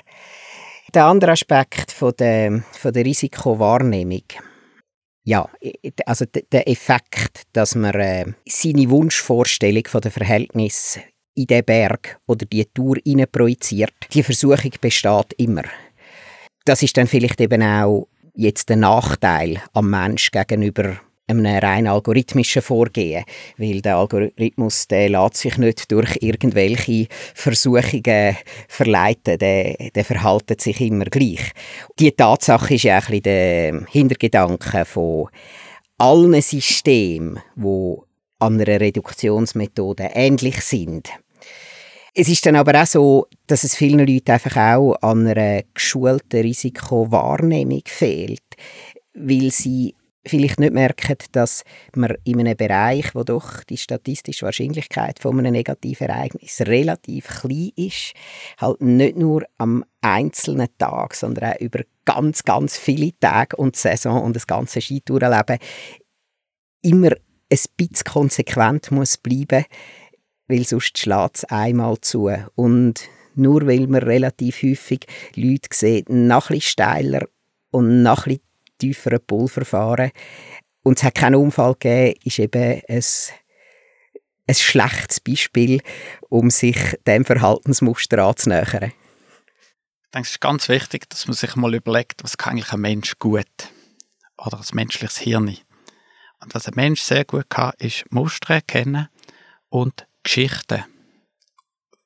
[0.93, 4.25] Der andere Aspekt von der, von der Risikowahrnehmung.
[5.25, 5.49] Ja,
[6.07, 10.99] also der Effekt, dass man äh, seine Wunschvorstellung von der Verhältnis
[11.39, 12.97] in den Berg oder die Tour
[13.31, 13.95] projiziert.
[14.13, 15.63] Die Versuchung besteht immer.
[16.65, 20.99] Das ist dann vielleicht eben auch jetzt der Nachteil am Mensch gegenüber
[21.29, 23.25] einem rein algorithmischen Vorgehen,
[23.59, 30.81] weil der Algorithmus der lässt sich nicht durch irgendwelche Versuchungen verleiten, der, der verhaltet sich
[30.81, 31.53] immer gleich.
[31.99, 35.29] Die Tatsache ist ja ein bisschen der Hintergedanke von
[35.99, 37.97] allen Systemen, die
[38.39, 41.11] an einer Reduktionsmethode ähnlich sind.
[42.15, 46.41] Es ist dann aber auch so, dass es vielen Leuten einfach auch an einer geschulten
[46.41, 48.43] Risikowahrnehmung fehlt,
[49.15, 49.95] weil sie
[50.29, 55.53] vielleicht nicht merken, dass man in einem Bereich, wo doch die statistische Wahrscheinlichkeit von einem
[55.53, 58.13] negativen Ereignis relativ klein ist,
[58.59, 64.23] halt nicht nur am einzelnen Tag, sondern auch über ganz, ganz viele Tage und Saison
[64.23, 65.59] und das ganze Skitourenleben
[66.83, 69.65] immer ein bisschen konsequent muss bleiben,
[70.49, 72.31] weil sonst schlägt es einmal zu.
[72.55, 75.07] Und nur weil man relativ häufig
[75.37, 77.29] Leute sieht, noch ein steiler
[77.71, 78.41] und noch ein
[78.79, 80.11] tieferen Pulverfahren
[80.89, 83.05] und es hat keinen Unfall gegeben, ist eben ein,
[84.47, 85.83] ein schlechtes Beispiel,
[86.31, 88.93] um sich dem Verhaltensmuster anzunähern.
[90.05, 92.81] Ich denke, es ist ganz wichtig, dass man sich mal überlegt, was kann eigentlich ein
[92.81, 93.45] Mensch gut
[94.39, 95.59] oder ein menschliches Hirn.
[96.41, 99.09] Und was ein Mensch sehr gut kann, ist Muster erkennen
[99.69, 100.85] und Geschichten.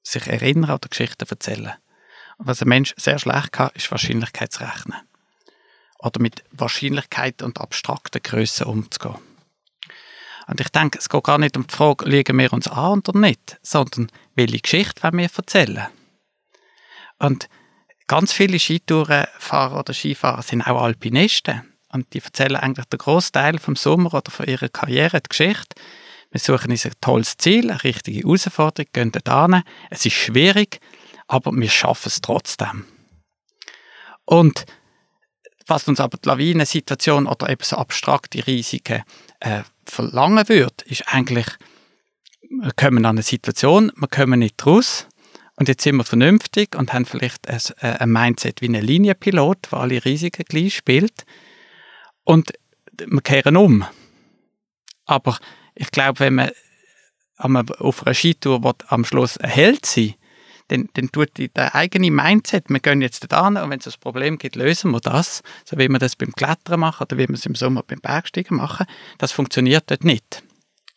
[0.05, 1.73] Sich erinnern oder Geschichten erzählen.
[2.39, 5.01] Was ein Mensch sehr schlecht kann, ist Wahrscheinlichkeitsrechnen.
[5.99, 9.17] Oder mit Wahrscheinlichkeit und abstrakten Grössen umzugehen.
[10.47, 13.19] Und ich denke, es geht gar nicht um die Frage, liegen wir uns an oder
[13.19, 15.89] nicht, sondern welche Geschichte wollen wir erzählen.
[17.19, 17.49] Und
[18.07, 21.63] ganz viele Skitourenfahrer oder Skifahrer sind auch Alpinisten.
[21.89, 25.75] Und die erzählen eigentlich den Großteil vom Sommer oder von ihrer Karriere die Geschichte.
[26.33, 29.63] Wir suchen uns ein tolles Ziel, eine richtige Herausforderung, gehen dort hin.
[29.91, 30.81] Es ist schwierig,
[31.29, 32.87] aber wir schaffen es trotzdem.
[34.25, 34.65] Und
[35.67, 39.03] was uns aber die Lawinensituation oder eben so abstrakte Risiken
[39.41, 41.47] äh, verlangen würde, ist eigentlich,
[42.49, 45.07] wir kommen an eine Situation, wir kommen nicht raus
[45.57, 49.71] und jetzt sind wir vernünftig und haben vielleicht ein, äh, ein Mindset wie ein Linienpilot,
[49.71, 51.25] der alle Risiken gleich spielt
[52.25, 52.53] und
[52.99, 53.85] wir kehren um.
[55.05, 55.39] Aber
[55.75, 60.15] ich glaube, wenn man auf einer Skitour will, am Schluss ein Held sein
[60.73, 64.39] dann, dann tut der eigene Mindset, wir gehen jetzt da und wenn es ein Problem
[64.39, 67.47] gibt, lösen wir das, so wie wir das beim Klettern machen oder wie wir es
[67.47, 68.87] im Sommer beim Bergsteigen machen,
[69.19, 70.43] das funktioniert dort nicht.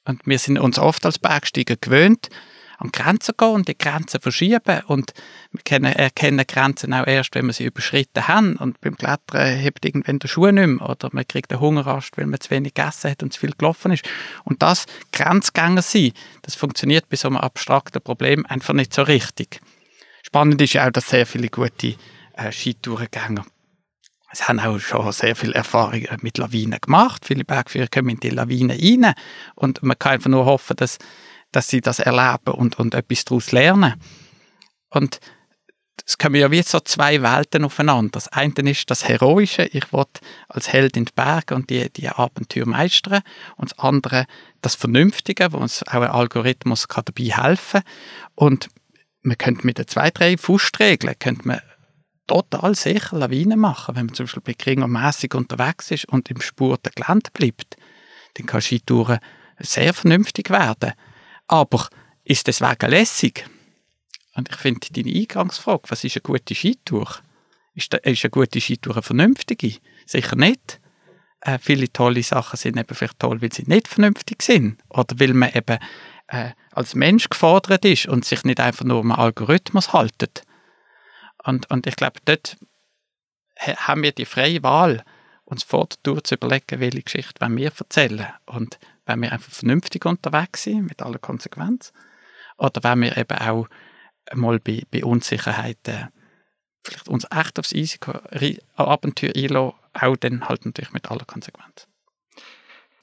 [0.05, 2.29] Und wir sind uns oft als Bergsteiger gewöhnt,
[2.77, 4.81] an Grenzen gehen und die Grenzen verschieben.
[4.87, 5.13] Und
[5.51, 8.55] wir können, erkennen Grenzen auch erst, wenn wir sie überschritten haben.
[8.57, 10.89] Und beim Klettern hebt irgendwann der Schuh nicht mehr.
[10.89, 13.91] Oder man kriegt einen Hungerast, weil man zu wenig gegessen hat und zu viel gelaufen
[13.91, 14.05] ist.
[14.43, 16.11] Und das Grenzgänger sein,
[16.41, 19.59] das funktioniert bei so einem abstrakten Problem einfach nicht so richtig.
[20.23, 21.95] Spannend ist ja auch, dass sehr viele gute
[22.33, 23.45] äh, Skitourengänger
[24.35, 27.25] Sie haben auch schon sehr viel Erfahrung mit Lawinen gemacht.
[27.25, 29.13] Viele Bergführer kommen in die Lawinen rein
[29.55, 30.97] und man kann einfach nur hoffen, dass
[31.51, 33.95] dass sie das erleben und, und etwas daraus lernen.
[34.89, 35.19] Und
[36.05, 38.11] es kommen ja wie so zwei Welten aufeinander.
[38.11, 40.05] Das eine ist das Heroische, ich will
[40.47, 43.21] als Held in die Berge und die, die Abenteuer meistern.
[43.55, 44.25] Und das andere
[44.61, 47.81] das Vernünftige, wo uns auch ein Algorithmus kann dabei helfen
[48.35, 48.67] Und
[49.21, 51.61] man könnte mit den zwei, drei Faustregeln könnte man
[52.27, 53.95] total sicher Lawinen machen.
[53.95, 57.77] Wenn man zum Beispiel bei Kringermässig unterwegs ist und im Spur der Gelände bleibt,
[58.35, 59.19] dann kann Skitouren
[59.59, 60.93] sehr vernünftig werden.
[61.47, 61.87] Aber
[62.23, 63.45] ist deswegen lässig?
[64.35, 67.09] Und ich finde deine Eingangsfrage, was ist eine gute Skitour?
[67.73, 69.77] Ist, da, ist eine gute Skitour eine vernünftige?
[70.05, 70.79] Sicher nicht.
[71.41, 74.81] Äh, viele tolle Sachen sind eben vielleicht toll, weil sie nicht vernünftig sind.
[74.89, 75.77] Oder weil man eben
[76.27, 80.43] äh, als Mensch gefordert ist und sich nicht einfach nur um einen Algorithmus haltet.
[81.43, 82.57] Und, und ich glaube, dort
[83.59, 85.03] haben wir die freie Wahl,
[85.45, 90.05] uns vor der Tour zu überlegen, welche Geschichte wir erzählen Und wenn wir einfach vernünftig
[90.05, 91.93] unterwegs sind, mit aller Konsequenz,
[92.57, 93.67] oder wenn wir eben auch
[94.33, 96.09] mal bei, bei Unsicherheiten
[96.83, 97.73] vielleicht uns echt aufs
[98.75, 101.87] Abenteuer einlassen, auch dann halt natürlich mit aller Konsequenz.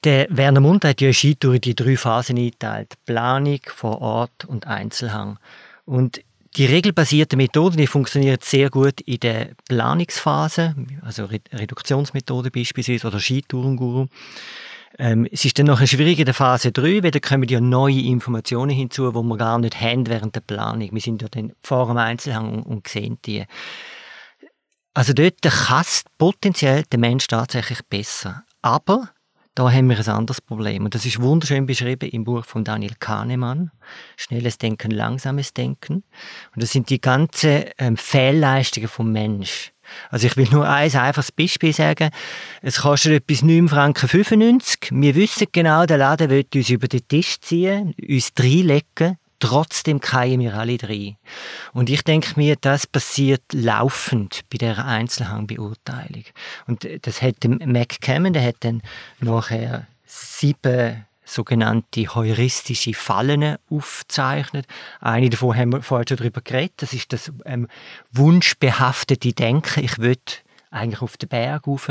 [0.03, 2.93] Der Werner Mund hat ja Skitour in die drei Phasen eingeteilt.
[3.05, 5.39] Planung, vor Ort und Einzelhang.
[5.85, 6.21] Und
[6.57, 14.07] die regelbasierten Methoden die funktionieren sehr gut in der Planungsphase, also Reduktionsmethode beispielsweise oder Skitourenguru.
[14.99, 18.01] Ähm, es ist dann noch schwierig in der Phase 3, weil da kommen ja neue
[18.01, 20.89] Informationen hinzu, die wir gar nicht haben während der Planung.
[20.91, 23.45] Wir sind ja dann vor dem Einzelhang und, und sehen die.
[24.93, 25.85] Also dort kann
[26.19, 28.43] potenziell der Mensch tatsächlich besser.
[28.61, 29.09] Aber
[29.55, 30.85] da haben wir ein anderes Problem.
[30.85, 33.71] Und das ist wunderschön beschrieben im Buch von Daniel Kahnemann.
[34.17, 36.03] Schnelles Denken, langsames Denken.
[36.55, 39.72] Und das sind die ganzen ähm, Fehlleistungen vom Mensch.
[40.09, 42.09] Also ich will nur ein einfaches Beispiel sagen.
[42.61, 44.89] Es kostet etwas 9 Franken 95.
[44.91, 49.17] Wir wissen genau, der Laden will uns über den Tisch ziehen, uns reinlegen.
[49.39, 51.17] trotzdem fallen wir alle drei.
[51.73, 56.23] Und ich denke mir, das passiert laufend bei der Einzelhangbeurteilung.
[56.65, 58.81] Und das hat Mac Cameron, der hat dann
[59.19, 64.67] nachher sieben sogenannte heuristische Fallen aufzeichnet.
[64.99, 66.73] Eine davon haben wir vorher schon darüber geredet.
[66.77, 67.67] Das ist das ähm,
[68.11, 69.83] wunschbehaftete Denken.
[69.83, 70.17] Ich will
[70.73, 71.89] eigentlich auf den Berg rauf.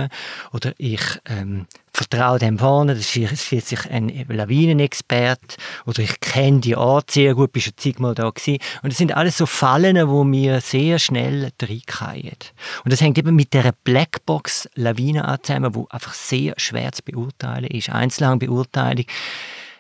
[0.53, 5.57] Oder ich ähm, vertraue dem vorne, das ist schließlich ein Lawinenexperte.
[5.87, 8.59] Oder ich kenne die Art sehr gut, bist ja zigmal da gewesen.
[8.83, 12.37] Und das sind alles so Fallen, wo wir sehr schnell reinfallen.
[12.85, 17.03] Und das hängt eben mit der Blackbox Lawine an zusammen, wo einfach sehr schwer zu
[17.03, 17.90] beurteilen ist.
[17.90, 19.07] Einzelhangbeurteilung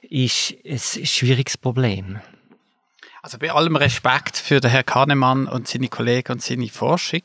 [0.08, 2.20] ist ein schwieriges Problem.
[3.22, 7.22] Also bei allem Respekt für den Herrn Kahnemann und seine Kollegen und seine Forschung.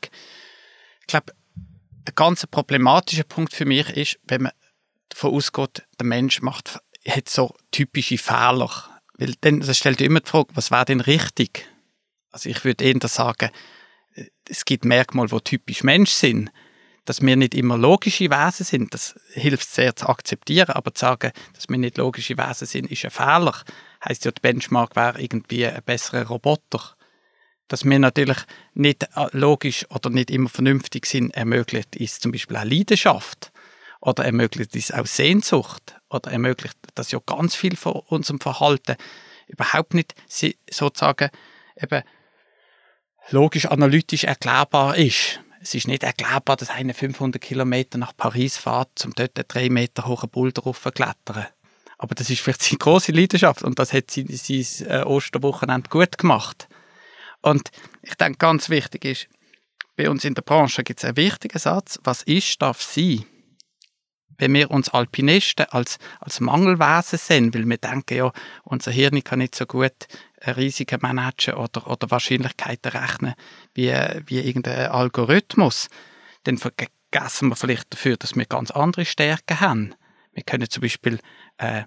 [1.00, 1.32] Ich glaube,
[2.08, 4.52] der ganz problematische Punkt für mich ist, wenn man
[5.10, 8.70] davon ausgeht, der Mensch macht, hat so typische Fehler.
[9.18, 11.68] Weil dann das stellt immer die Frage, was wäre denn richtig?
[12.30, 13.50] Also ich würde eher sagen,
[14.48, 16.50] es gibt Merkmale, die typisch Mensch sind.
[17.04, 21.32] Dass wir nicht immer logische Wesen sind, das hilft sehr zu akzeptieren, aber zu sagen,
[21.54, 23.54] dass wir nicht logische Wesen sind, ist ein Fehler.
[24.06, 26.97] Heißt ja, der Benchmark wäre irgendwie ein besserer Roboter
[27.68, 28.38] dass wir natürlich
[28.74, 33.52] nicht äh, logisch oder nicht immer vernünftig sind, ermöglicht ist zum Beispiel auch Leidenschaft
[34.00, 38.96] oder ermöglicht ist auch Sehnsucht oder ermöglicht, dass ja ganz viel von unserem Verhalten
[39.46, 40.14] überhaupt nicht
[40.70, 41.30] sozusagen
[41.76, 42.02] eben
[43.30, 45.40] logisch analytisch erklärbar ist.
[45.60, 49.68] Es ist nicht erklärbar, dass einer 500 Kilometer nach Paris fährt, um dort einen drei
[49.68, 51.46] Meter hohen Boulder raufzuklettern.
[51.98, 56.16] Aber das ist vielleicht seine große Leidenschaft und das hat sein, sein äh, Osterwochenende gut
[56.16, 56.68] gemacht.
[57.42, 57.70] Und
[58.02, 59.28] ich denke, ganz wichtig ist,
[59.96, 63.24] bei uns in der Branche gibt es einen wichtigen Satz, was ist, darf sein.
[64.40, 69.40] Wenn wir uns Alpinisten als, als Mangelwesen sehen, weil wir denken, ja, unser Hirn kann
[69.40, 70.06] nicht so gut
[70.46, 73.34] Risiken managen oder, oder Wahrscheinlichkeiten rechnen
[73.74, 73.92] wie,
[74.26, 75.88] wie irgendein Algorithmus,
[76.44, 79.94] dann vergessen wir vielleicht dafür, dass wir ganz andere Stärken haben.
[80.32, 81.18] Wir können zum Beispiel
[81.56, 81.82] äh,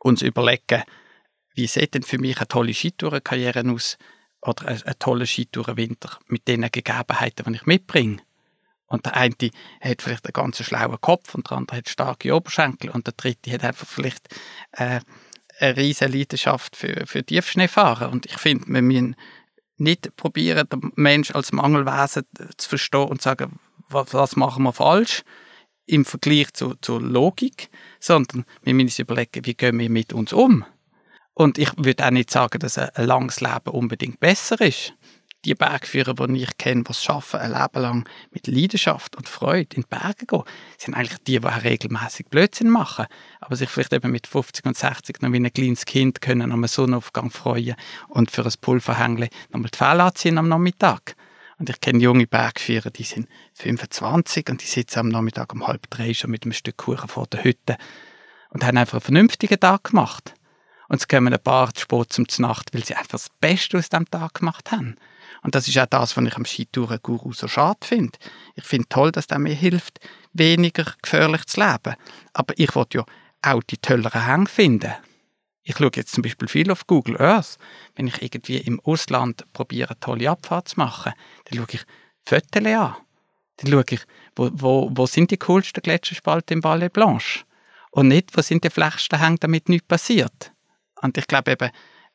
[0.00, 0.84] uns überlegen,
[1.54, 3.98] wie sieht denn für mich eine tolle Skitourenkarriere aus,
[4.42, 8.18] oder ein, ein toller Skitourenwinter mit den Gegebenheiten, die ich mitbringe.
[8.86, 9.34] Und der eine
[9.80, 13.52] hat vielleicht einen ganz schlauen Kopf und der andere hat starke Oberschenkel und der dritte
[13.52, 14.28] hat einfach vielleicht
[14.72, 15.00] äh,
[15.60, 18.10] eine riesige Leidenschaft für, für Tiefschneefahren.
[18.10, 19.14] Und ich finde, wir müssen
[19.76, 22.24] nicht probieren, den Mensch als Mangelwesen
[22.56, 25.22] zu verstehen und zu sagen, was, was machen wir falsch
[25.86, 30.32] im Vergleich zu, zur Logik, sondern wir müssen uns überlegen, wie gehen wir mit uns
[30.32, 30.64] um.
[31.40, 34.92] Und ich würde auch nicht sagen, dass ein, langes Leben unbedingt besser ist.
[35.46, 39.74] Die Bergführer, die ich kenne, die es schaffen, ein Leben lang mit Leidenschaft und Freude
[39.74, 40.42] in die Berge gehen,
[40.76, 43.06] sind eigentlich die, die auch regelmäßig Blödsinn machen,
[43.40, 46.66] aber sich vielleicht eben mit 50 und 60 noch wie ein kleines Kind können am
[46.66, 47.74] Sonnenaufgang freuen
[48.08, 51.16] und für ein Pulverhängli nochmal die Fälle anziehen am Nachmittag.
[51.58, 55.88] Und ich kenne junge Bergführer, die sind 25 und die sitzen am Nachmittag um halb
[55.88, 57.78] drei schon mit einem Stück Kuchen vor der Hütte
[58.50, 60.34] und haben einfach einen vernünftigen Tag gemacht.
[60.90, 63.90] Und es kommen ein paar zu spät zum Nacht, weil sie einfach das Beste aus
[63.90, 64.96] dem Tag gemacht haben.
[65.40, 68.18] Und das ist auch das, was ich am Skitouren-Guru so schade finde.
[68.56, 70.00] Ich finde toll, dass der mir hilft,
[70.32, 71.94] weniger gefährlich zu leben.
[72.32, 73.04] Aber ich wollte ja
[73.40, 74.92] auch die tolleren Hänge finden.
[75.62, 77.58] Ich schaue jetzt zum Beispiel viel auf Google Earth.
[77.94, 81.12] Wenn ich irgendwie im Ausland probiere, eine tolle Abfahrt zu machen,
[81.44, 81.84] dann schaue ich
[82.24, 82.96] Fotos an.
[83.58, 84.00] Dann schaue ich,
[84.34, 87.44] wo, wo, wo sind die coolsten Gletscherspalte im Ballet Blanche?
[87.92, 90.52] Und nicht, wo sind die flachsten Hänge, damit nichts passiert.
[91.00, 91.70] Und ich glaube eben,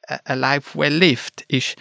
[0.08, 1.76] ein Life well lived ist,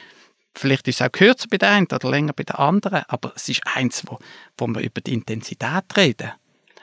[0.54, 3.48] vielleicht ist es auch kürzer bei der einen oder länger bei der anderen, aber es
[3.48, 4.18] ist eins, wo,
[4.56, 6.32] wo wir über die Intensität reden.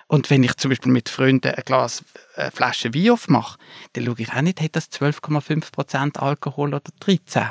[0.08, 2.04] Und wenn ich zum Beispiel mit Freunden ein Glas,
[2.36, 3.58] eine Flasche Wein aufmache,
[3.94, 7.46] dann schaue ich auch nicht, hat das 12,5% Alkohol oder 13,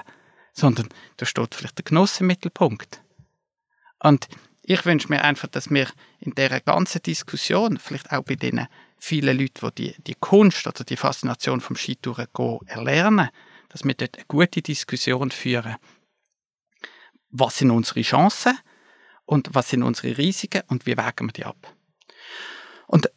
[0.52, 3.02] sondern da steht vielleicht der Genuss im Mittelpunkt.
[3.98, 4.28] Und
[4.62, 8.68] ich wünsche mir einfach, dass wir in dieser ganzen Diskussion, vielleicht auch bei denen
[9.00, 12.28] viele Leute, die die, Kunst oder die Faszination vom Skitouren
[12.66, 13.30] erlernen,
[13.70, 15.76] dass wir dort eine gute Diskussion führen.
[17.30, 18.58] Was sind unsere Chancen
[19.24, 21.74] und was sind unsere Risiken und wie wägen wir die ab?
[22.86, 23.10] Und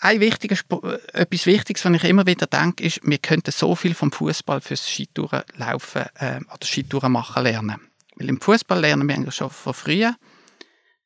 [0.00, 0.56] ein wichtiger,
[1.14, 4.86] etwas Wichtiges, was ich immer wieder denke, ist, wir könnten so viel vom Fußball fürs
[4.86, 7.80] Skitouren laufen äh, oder Skitouren machen lernen.
[8.16, 10.14] Weil im Fußball lernen wir eigentlich schon von früher,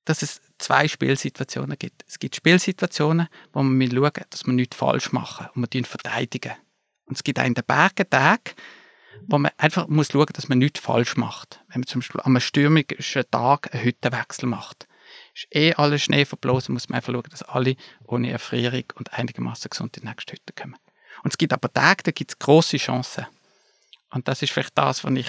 [0.05, 2.05] dass es zwei Spielsituationen gibt.
[2.07, 6.53] Es gibt Spielsituationen, wo man schauen dass wir nichts falsch machen und wir verteidigen.
[7.07, 8.53] Und es gibt auch in den Bergen Tage,
[9.27, 11.61] wo man einfach muss schauen, dass man nichts falsch macht.
[11.69, 14.87] Wenn man zum Beispiel an einem stürmischen Tag einen Hüttenwechsel macht.
[15.35, 19.71] Ist eh alles Schnee verblasen, muss man einfach schauen, dass alle ohne Erfrierung und einigermaßen
[19.71, 20.77] gesund in die nächste Hütte kommen.
[21.23, 23.27] Und es gibt aber Tage, da gibt es grosse Chancen.
[24.11, 25.29] Und das ist vielleicht das, was ich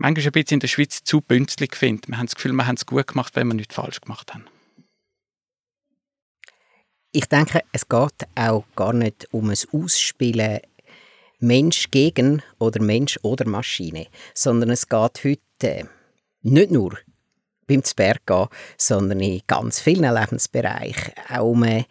[0.00, 2.08] manchmal ein bisschen in der Schweiz zu bünzlig finde.
[2.08, 4.46] Wir haben das Gefühl, wir haben es gut gemacht, wenn wir nichts falsch gemacht haben.
[7.12, 10.60] Ich denke, es geht auch gar nicht um ein Ausspielen
[11.38, 15.88] Mensch gegen oder Mensch oder Maschine, sondern es geht heute
[16.42, 16.98] nicht nur
[17.66, 21.86] beim Zberg sondern in ganz vielen Lebensbereichen auch um eine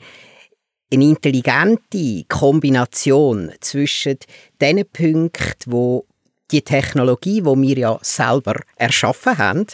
[0.89, 4.17] intelligente Kombination zwischen
[4.59, 6.08] den Punkten, wo
[6.51, 9.67] die Technologie, die wir ja selber erschaffen haben,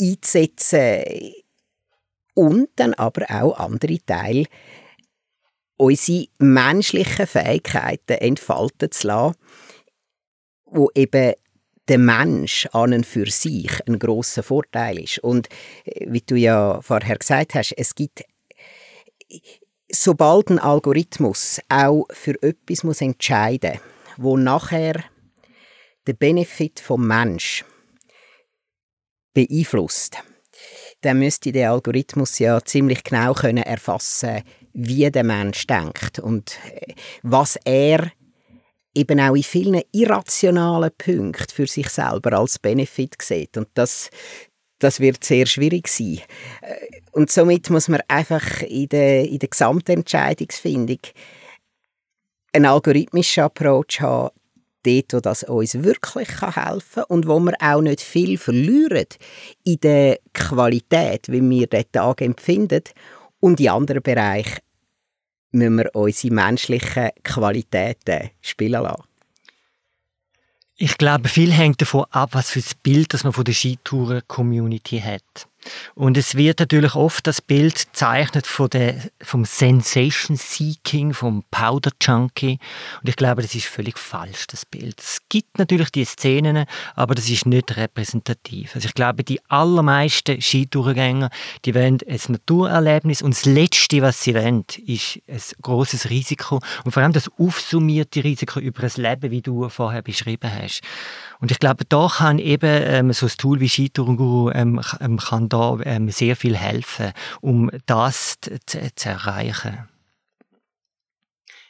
[0.00, 1.02] einzusetzen
[2.34, 4.46] und dann aber auch andere Teile
[5.76, 9.36] unsere menschlichen Fähigkeiten entfalten zu lassen,
[10.66, 11.32] wo eben
[11.88, 15.18] der Mensch an und für sich ein großer Vorteil ist.
[15.20, 15.48] Und
[15.84, 18.24] äh, wie du ja vorher gesagt hast, es gibt
[19.90, 23.80] sobald ein Algorithmus auch für etwas muss entscheiden,
[24.16, 25.02] wo nachher
[26.06, 27.64] den Benefit vom Mensch
[29.34, 30.18] beeinflusst,
[31.02, 34.42] dann müsste der Algorithmus ja ziemlich genau können erfassen,
[34.72, 38.12] wie der Mensch denkt und äh, was er
[38.94, 43.56] eben auch in vielen irrationalen Punkten für sich selber als Benefit sieht.
[43.56, 44.10] Und das,
[44.78, 46.20] das wird sehr schwierig sein.
[46.62, 51.00] Äh, und somit muss man einfach in der, in der Gesamtentscheidungsfindung
[52.52, 54.34] einen algorithmischen Approach haben,
[54.82, 59.06] dort, wo das uns wirklich helfen kann und wo wir auch nicht viel verlieren
[59.64, 62.82] in der Qualität, wie wir den Tag empfinden.
[63.40, 64.58] Und in anderen Bereichen
[65.52, 69.04] müssen wir unsere menschlichen Qualitäten spielen lassen.
[70.76, 75.00] Ich glaube, viel hängt davon ab, was für ein Bild das man von der Skitouren-Community
[75.00, 75.49] hat.
[75.94, 81.90] Und es wird natürlich oft das Bild gezeichnet von der, vom Sensation Seeking, vom Powder
[82.00, 82.58] Junkie.
[83.00, 85.00] Und ich glaube, das ist völlig falsch, das Bild.
[85.00, 88.74] Es gibt natürlich die Szenen, aber das ist nicht repräsentativ.
[88.74, 91.30] Also ich glaube, die allermeisten Skitourgänger,
[91.64, 96.92] die wollen ein Naturerlebnis und das Letzte, was sie wollen, ist ein großes Risiko und
[96.92, 100.82] vor allem das aufsummierte Risiko über das Leben, wie du vorher beschrieben hast.
[101.40, 105.48] Und ich glaube, da kann eben ähm, so ein Tool wie Skitourguru ähm, ähm, kann
[105.48, 108.36] da ähm, sehr viel helfen, um das
[108.66, 109.88] zu, zu erreichen.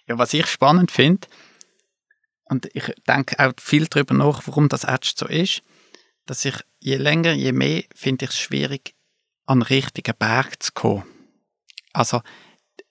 [0.08, 1.28] Ja, was ich spannend finde,
[2.50, 5.62] und ich denke auch viel darüber nach, warum das jetzt so ist,
[6.26, 8.96] dass ich je länger, je mehr finde ich es schwierig,
[9.46, 11.04] an den richtigen Berg zu kommen.
[11.92, 12.22] Also,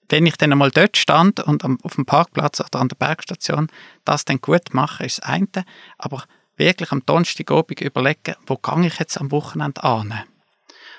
[0.08, 3.68] wenn ich dann einmal dort stand und auf dem Parkplatz oder an der Bergstation
[4.06, 5.66] das dann gut mache, ist das eine,
[5.98, 6.24] aber
[6.60, 10.24] wirklich am Donnerstagabend überlegen, wo gehe ich jetzt am Wochenende an.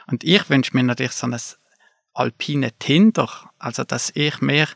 [0.08, 1.38] Und ich wünsche mir natürlich so ein
[2.14, 4.66] alpine Tinder, also dass ich mir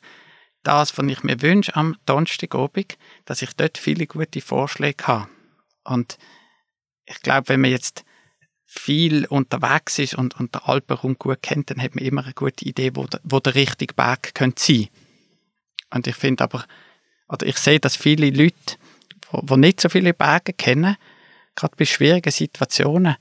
[0.63, 5.29] das, was ich mir wünsche am Donnerstagabend, dass ich dort viele gute Vorschläge habe.
[5.83, 6.19] Und
[7.07, 8.05] ich glaube, wenn man jetzt
[8.65, 12.65] viel unterwegs ist und, und der Alpenraum gut kennt, dann hat man immer eine gute
[12.65, 14.89] Idee, wo der, wo der richtige Berg könnte sein.
[15.91, 16.65] Und ich finde aber,
[17.29, 18.77] oder ich sehe, dass viele Leute
[19.43, 20.97] die nicht so viele Berge kennen,
[21.55, 23.17] gerade bei schwierigen Situationen,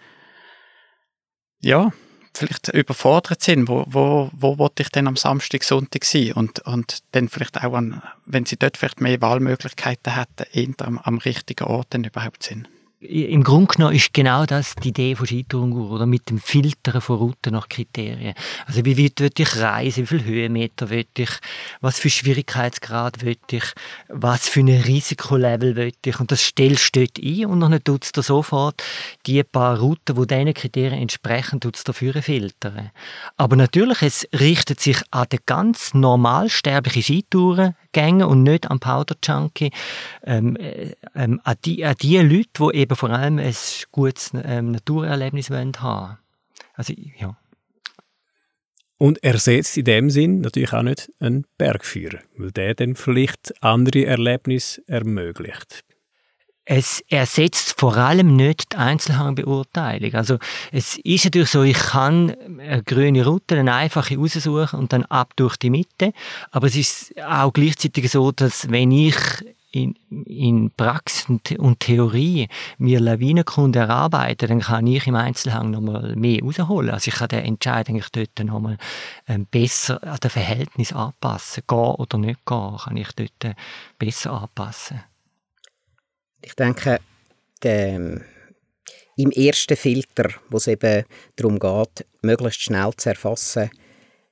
[1.61, 1.91] ja,
[2.35, 6.33] vielleicht überfordert sind, wo, wo, wo wollte ich denn am Samstag, Sonntag sein?
[6.33, 10.97] Und, und dann vielleicht auch, an, wenn sie dort vielleicht mehr Wahlmöglichkeiten hätten, eher am,
[10.97, 12.67] am richtigen Ort dann überhaupt sind
[13.03, 16.05] im Grunde genommen ist genau das die Idee von Skitourengur, oder?
[16.05, 18.33] Mit dem Filtern von Routen nach Kriterien.
[18.65, 21.29] Also wie weit will ich reisen, wie viele Höhenmeter will ich,
[21.81, 23.63] was für Schwierigkeitsgrad will ich,
[24.07, 26.19] was für ein Risikolevel will ich?
[26.19, 28.81] Und das stellst du dort ein und dann tut es sofort
[29.25, 32.91] die paar Routen, die diesen Kriterien entsprechen, tut es dafür filtern.
[33.37, 37.03] Aber natürlich, es richtet sich an den ganz normal sterblichen
[37.93, 39.71] Skitourengänger und nicht am Powder Junkie,
[40.23, 43.55] ähm, äh, ähm, an, die, an die Leute, die eben vor allem ein
[43.91, 46.17] gutes ähm, Naturerlebnis haben wollen.
[46.73, 47.37] Also, ja.
[48.97, 54.05] Und ersetzt in dem Sinn natürlich auch nicht einen Bergführer, weil der dann vielleicht andere
[54.05, 55.83] Erlebnisse ermöglicht.
[56.65, 60.13] Es ersetzt vor allem nicht die Einzelhangbeurteilung.
[60.13, 60.37] Also
[60.71, 65.33] es ist natürlich so, ich kann eine grüne Route, eine einfache raussuchen und dann ab
[65.35, 66.13] durch die Mitte.
[66.51, 69.15] Aber es ist auch gleichzeitig so, dass wenn ich
[69.73, 72.47] in, in Praxis und Theorie
[72.77, 76.91] mir Lawinenkunde erarbeiten, dann kann ich im Einzelhang nochmal mehr rausholen.
[76.91, 78.77] Also ich kann den Entscheid eigentlich dort nochmal
[79.27, 81.63] ähm, besser an das Verhältnis anpassen.
[81.67, 83.55] Gehen oder nicht gehen, kann ich dort äh,
[83.97, 85.01] besser anpassen.
[86.43, 86.99] Ich denke,
[87.63, 88.21] der,
[89.15, 93.69] im ersten Filter, wo es eben darum geht, möglichst schnell zu erfassen,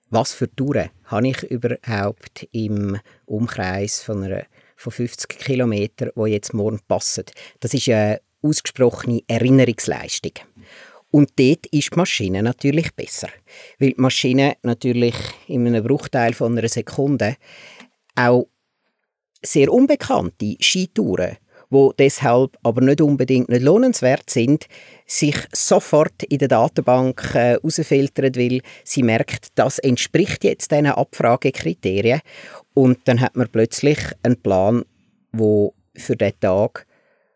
[0.09, 4.45] was für Touren habe ich überhaupt im Umkreis von einer
[4.75, 7.25] von 50 Kilometern, wo jetzt morgen passen.
[7.59, 10.33] Das ist eine ausgesprochene Erinnerungsleistung.
[11.11, 13.29] Und dort ist die Maschine natürlich besser.
[13.79, 15.15] Weil die Maschine natürlich
[15.47, 17.37] in einem Bruchteil von einer Sekunde
[18.15, 18.47] auch
[19.43, 21.37] sehr unbekannte Skitouren,
[21.71, 24.67] wo deshalb aber nicht unbedingt nicht lohnenswert sind,
[25.07, 32.21] sich sofort in der Datenbank herausfiltern, äh, weil sie merkt, das entspricht jetzt diesen Abfragekriterien
[32.75, 34.83] und dann hat man plötzlich einen Plan,
[35.31, 36.85] wo für den Tag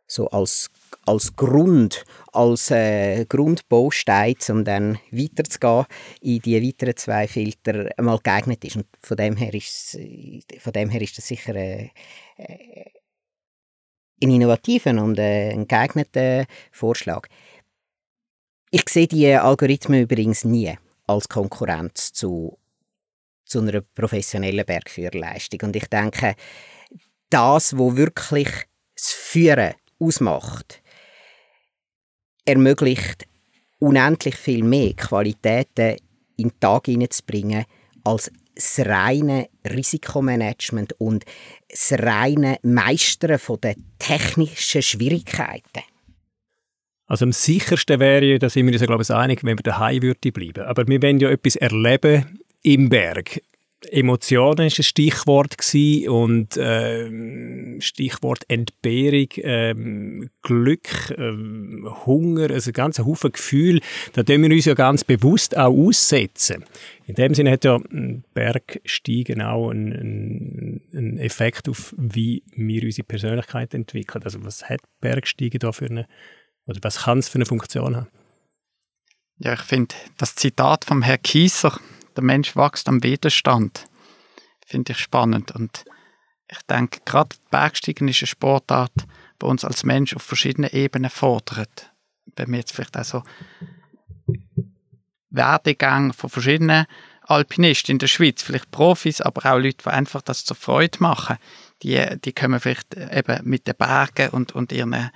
[0.06, 0.70] so als
[1.06, 5.86] als Grund, als äh, Grundbaustein, um dann weiterzugehen
[6.22, 8.78] in die weiteren zwei Filter einmal geeignet ist.
[8.78, 10.00] Und von dem her ist,
[10.60, 11.90] von dem her ist das sicher äh,
[14.20, 17.28] äh, ein innovativen und äh, ein geeigneter Vorschlag.
[18.72, 22.58] Ich sehe die Algorithmen übrigens nie als Konkurrenz zu,
[23.46, 25.62] zu einer professionellen Bergführerleistung.
[25.64, 26.36] Und ich denke,
[27.30, 28.50] das, wo wirklich
[28.96, 30.82] das Führen ausmacht,
[32.46, 33.28] ermöglicht
[33.80, 35.98] unendlich viel mehr Qualitäten
[36.38, 37.66] in den Tag hineinzubringen,
[38.04, 41.26] als das reine Risikomanagement und
[41.70, 45.84] das reine Meistern der technischen Schwierigkeiten.
[47.08, 50.66] Also am sichersten wäre da sind wir uns glaube ich, einig, wenn wir daheim bleiben.
[50.66, 53.42] Aber wir wollen ja etwas erleben im Berg.
[53.92, 59.76] Emotionen ist ein Stichwort gewesen und äh, Stichwort Entbehrung, äh,
[60.42, 61.32] Glück, äh,
[62.06, 63.82] Hunger, also ein ganzer Haufen Gefühl.
[64.14, 66.66] Da dürfen wir uns ja ganz bewusst auch aussetzen.
[67.06, 67.80] In dem Sinne hat ja
[68.34, 74.24] Bergsteigen auch einen, einen Effekt auf, wie wir unsere Persönlichkeit entwickeln.
[74.24, 76.08] Also was hat Bergsteigen da für eine,
[76.66, 78.08] oder was kann es für eine Funktion haben?
[79.38, 81.80] Ja, ich finde das Zitat vom Herrn Kieser
[82.16, 83.86] der Mensch wächst am Widerstand.
[84.66, 85.52] Finde ich spannend.
[85.52, 85.86] Und
[86.50, 88.94] ich denke, gerade Bergsteigen ist eine Sportart,
[89.42, 91.92] die uns als Mensch auf verschiedenen Ebenen fordert.
[92.36, 93.24] Wenn wir jetzt vielleicht auch so
[95.30, 96.86] Werdegänge von verschiedenen
[97.22, 101.38] Alpinisten in der Schweiz, vielleicht Profis, aber auch Leute, die einfach das zur Freude machen,
[101.84, 105.12] die, die kommen vielleicht eben mit den Bergen und, und ihren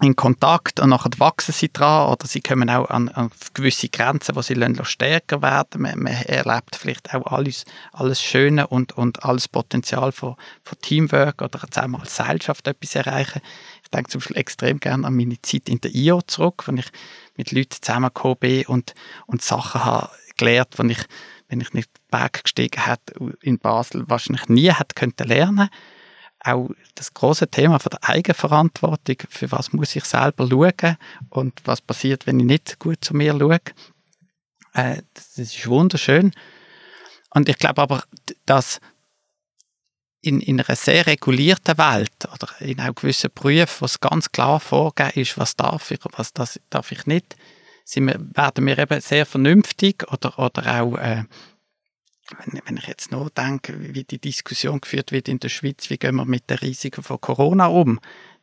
[0.00, 4.36] in Kontakt und nachher wachsen sie dran oder sie kommen auch an, an gewisse Grenzen,
[4.36, 5.82] wo sie lassen, stärker werden.
[5.82, 11.42] Man, man, erlebt vielleicht auch alles, alles Schöne und, und alles Potenzial von, von Teamwork
[11.42, 13.40] oder zusammen als Gesellschaft etwas erreichen.
[13.82, 16.90] Ich denke zum Beispiel extrem gerne an meine Zeit in der IO zurück, wenn ich
[17.36, 18.94] mit Leuten zusammengekommen bin und,
[19.26, 21.04] und Sachen habe gelernt, die ich,
[21.48, 25.70] wenn ich nicht Berg gestiegen hätte in Basel, wahrscheinlich nie hätte können lernen
[26.44, 30.96] auch das große Thema von der Eigenverantwortung, für was muss ich selber schauen
[31.30, 33.60] und was passiert, wenn ich nicht gut zu mir schaue.
[34.74, 36.32] Äh, das ist wunderschön.
[37.30, 38.04] Und ich glaube aber,
[38.46, 38.80] dass
[40.20, 44.60] in, in einer sehr regulierten Welt oder in auch gewissen Berufen, wo es ganz klar
[44.60, 47.36] vorgegeben ist, was darf ich, was das darf ich nicht,
[47.84, 51.24] sind wir, werden wir eben sehr vernünftig oder, oder auch äh,
[52.36, 55.98] wenn, wenn ich jetzt nur denke, wie die Diskussion geführt wird in der Schweiz, wie
[55.98, 58.00] gehen wir mit den Risiken von Corona um,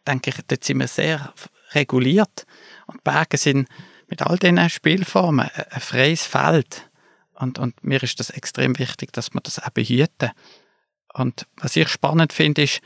[0.07, 1.33] denke ich, dort sind wir sehr
[1.71, 2.45] reguliert.
[2.87, 3.67] Und Berge sind
[4.07, 6.89] mit all diesen Spielformen ein freies Feld.
[7.33, 10.31] Und, und mir ist das extrem wichtig, dass wir das auch behüten.
[11.13, 12.81] Und was ich spannend finde, ist,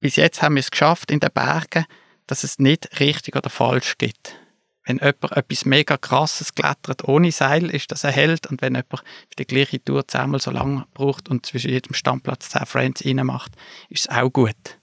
[0.00, 1.84] bis jetzt haben wir es geschafft in den Bergen,
[2.26, 4.41] dass es nicht richtig oder falsch gibt
[4.84, 8.48] wenn jemand etwas mega krasses klettert ohne Seil, ist das ein Held.
[8.48, 12.48] Und wenn jemand für die gleiche Tour zehnmal so lange braucht und zwischen jedem Standplatz
[12.48, 13.52] zehn Friends reinmacht,
[13.88, 14.78] ist es auch gut.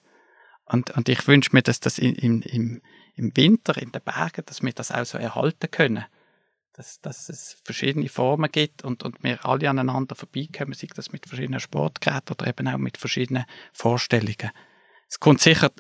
[0.65, 2.81] Und, und ich wünsche mir, dass das in, im,
[3.15, 6.05] im Winter in den Bergen, dass wir das auch so erhalten können.
[6.73, 11.25] Dass, dass es verschiedene Formen gibt und, und wir alle aneinander vorbeikommen, sei das mit
[11.25, 13.43] verschiedenen Sportgeräten oder eben auch mit verschiedenen
[13.73, 14.51] Vorstellungen.
[15.09, 15.71] Es kommt sicher,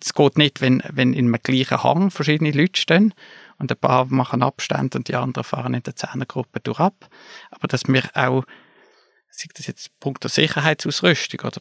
[0.00, 3.14] es geht nicht, wenn, wenn in einem gleichen Hang verschiedene Leute stehen
[3.60, 7.08] und ein paar machen Abstand und die anderen fahren in der Zehnergruppe durch ab.
[7.50, 8.44] Aber dass wir auch,
[9.30, 11.60] sei das jetzt punkto Sicherheitsausrüstung oder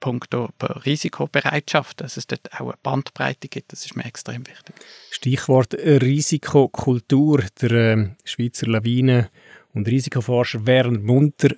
[0.00, 4.74] punkto Risikobereitschaft, dass es dort auch eine Bandbreite gibt, das ist mir extrem wichtig.
[5.10, 7.44] Stichwort Risikokultur.
[7.60, 9.28] Der äh, Schweizer Lawinen-
[9.74, 11.54] und Risikoforscher Werner Munter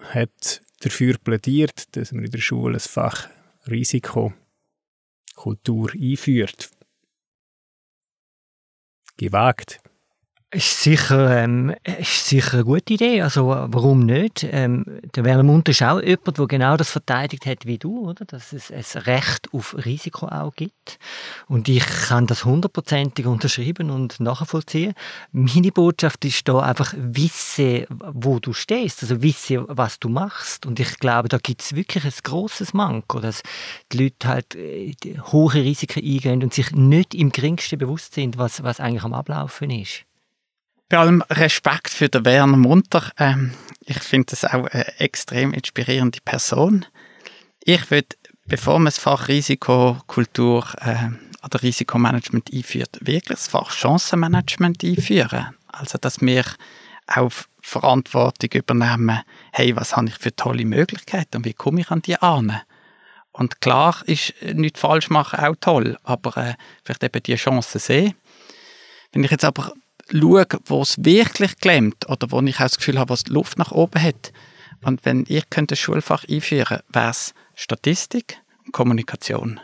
[0.00, 3.28] hat dafür plädiert, dass man in der Schule das Fach
[3.66, 4.34] Risikokultur
[5.94, 6.73] einführt
[9.16, 9.80] gewagt?
[10.54, 13.22] Ist sicher, ähm, ist sicher eine gute Idee.
[13.22, 14.46] Also warum nicht?
[14.48, 14.84] Ähm,
[15.16, 18.24] der Werner Munter ist auch jemand, der genau das verteidigt hat wie du, oder?
[18.24, 21.00] Dass es ein Recht auf Risiko auch gibt.
[21.48, 24.94] Und ich kann das hundertprozentig unterschreiben und nachvollziehen.
[25.32, 30.66] Meine Botschaft ist da einfach wisse, wo du stehst, also wisse, was du machst.
[30.66, 33.42] Und ich glaube, da gibt es wirklich ein grosses Manko, dass
[33.90, 34.94] die Leute halt äh,
[35.32, 39.70] hohe Risiken eingehen und sich nicht im geringsten bewusst sind, was, was eigentlich am Ablaufen
[39.70, 40.04] ist
[40.94, 43.10] bei allem Respekt für den Werner Munter.
[43.18, 43.52] Ähm,
[43.84, 46.86] ich finde das auch eine extrem inspirierende Person.
[47.64, 48.14] Ich würde,
[48.46, 51.08] bevor man das Fach Risikokultur äh,
[51.44, 55.56] oder Risikomanagement einführt, wirklich das Fach Chancenmanagement einführen.
[55.66, 56.44] Also, dass wir
[57.08, 59.18] auch Verantwortung übernehmen,
[59.50, 62.60] hey, was habe ich für tolle Möglichkeiten und wie komme ich an die an?
[63.32, 68.14] Und klar ist nicht falsch machen auch toll, aber äh, vielleicht eben die Chancen sehen.
[69.10, 69.72] Wenn ich jetzt aber
[70.10, 73.72] schaue, wo es wirklich klemmt oder wo ich auch das Gefühl habe, was Luft nach
[73.72, 74.32] oben hat.
[74.82, 79.60] Und wenn ich könnte ein Schulfach einführen, wäre es Statistik und Kommunikation.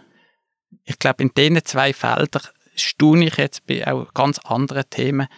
[0.84, 2.42] Ich glaube, in diesen zwei Feldern
[2.74, 5.28] staune ich jetzt bei auch ganz anderen Themen,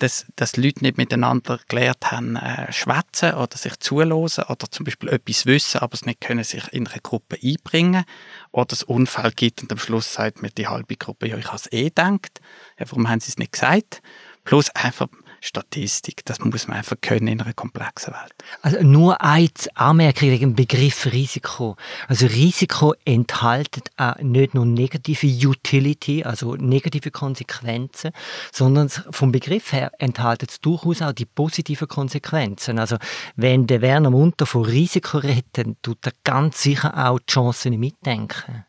[0.00, 5.10] dass, dass Leute nicht miteinander gelernt haben, äh, schwätzen oder sich zuhören oder zum Beispiel
[5.10, 8.04] etwas wissen, aber es nicht können sich in eine Gruppe einbringen
[8.50, 11.56] oder es Unfall gibt und am Schluss sagt mir die halbe Gruppe, ja, ich habe
[11.56, 12.40] es eh gedacht,
[12.78, 14.02] ja, warum haben sie es nicht gesagt?
[14.44, 15.08] Plus einfach
[15.40, 16.24] Statistik.
[16.26, 18.34] Das muss man einfach können in einer komplexen Welt.
[18.62, 21.76] Also nur eine Anmerkung wegen dem Begriff Risiko.
[22.08, 23.80] Also Risiko enthält
[24.20, 28.10] nicht nur negative Utility, also negative Konsequenzen,
[28.52, 32.78] sondern vom Begriff her enthält es durchaus auch die positiven Konsequenzen.
[32.78, 32.96] Also
[33.36, 37.80] wenn der Werner Munter von Risiko redet, dann tut er ganz sicher auch die Chancen
[37.80, 38.64] mitdenken.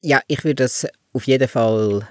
[0.00, 2.08] Ja, ich würde das auf jeden Fall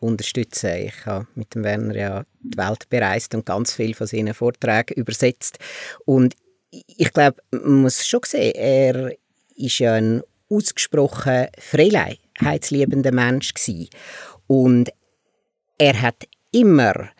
[0.00, 0.70] unterstützen.
[0.86, 4.94] Ich habe mit dem Werner ja die Welt bereist und ganz viel von seinen Vorträgen
[4.94, 5.58] übersetzt.
[6.04, 6.34] Und
[6.70, 9.12] ich glaube, man muss schon sehen, er
[9.56, 13.88] ist ja ein ausgesprochen freiheitsliebender Mensch gewesen.
[14.46, 14.90] Und
[15.78, 17.10] er hat immer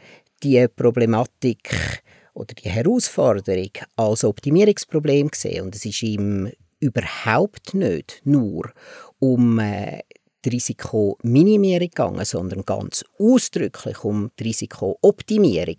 [0.43, 2.03] die Problematik
[2.35, 5.65] oder die Herausforderung als Optimierungsproblem gesehen.
[5.65, 6.51] Und es ist ihm
[6.81, 8.73] überhaupt nicht nur
[9.19, 10.01] um äh,
[10.45, 15.79] die Risikominimierung gegangen, sondern ganz ausdrücklich um die Risikooptimierung.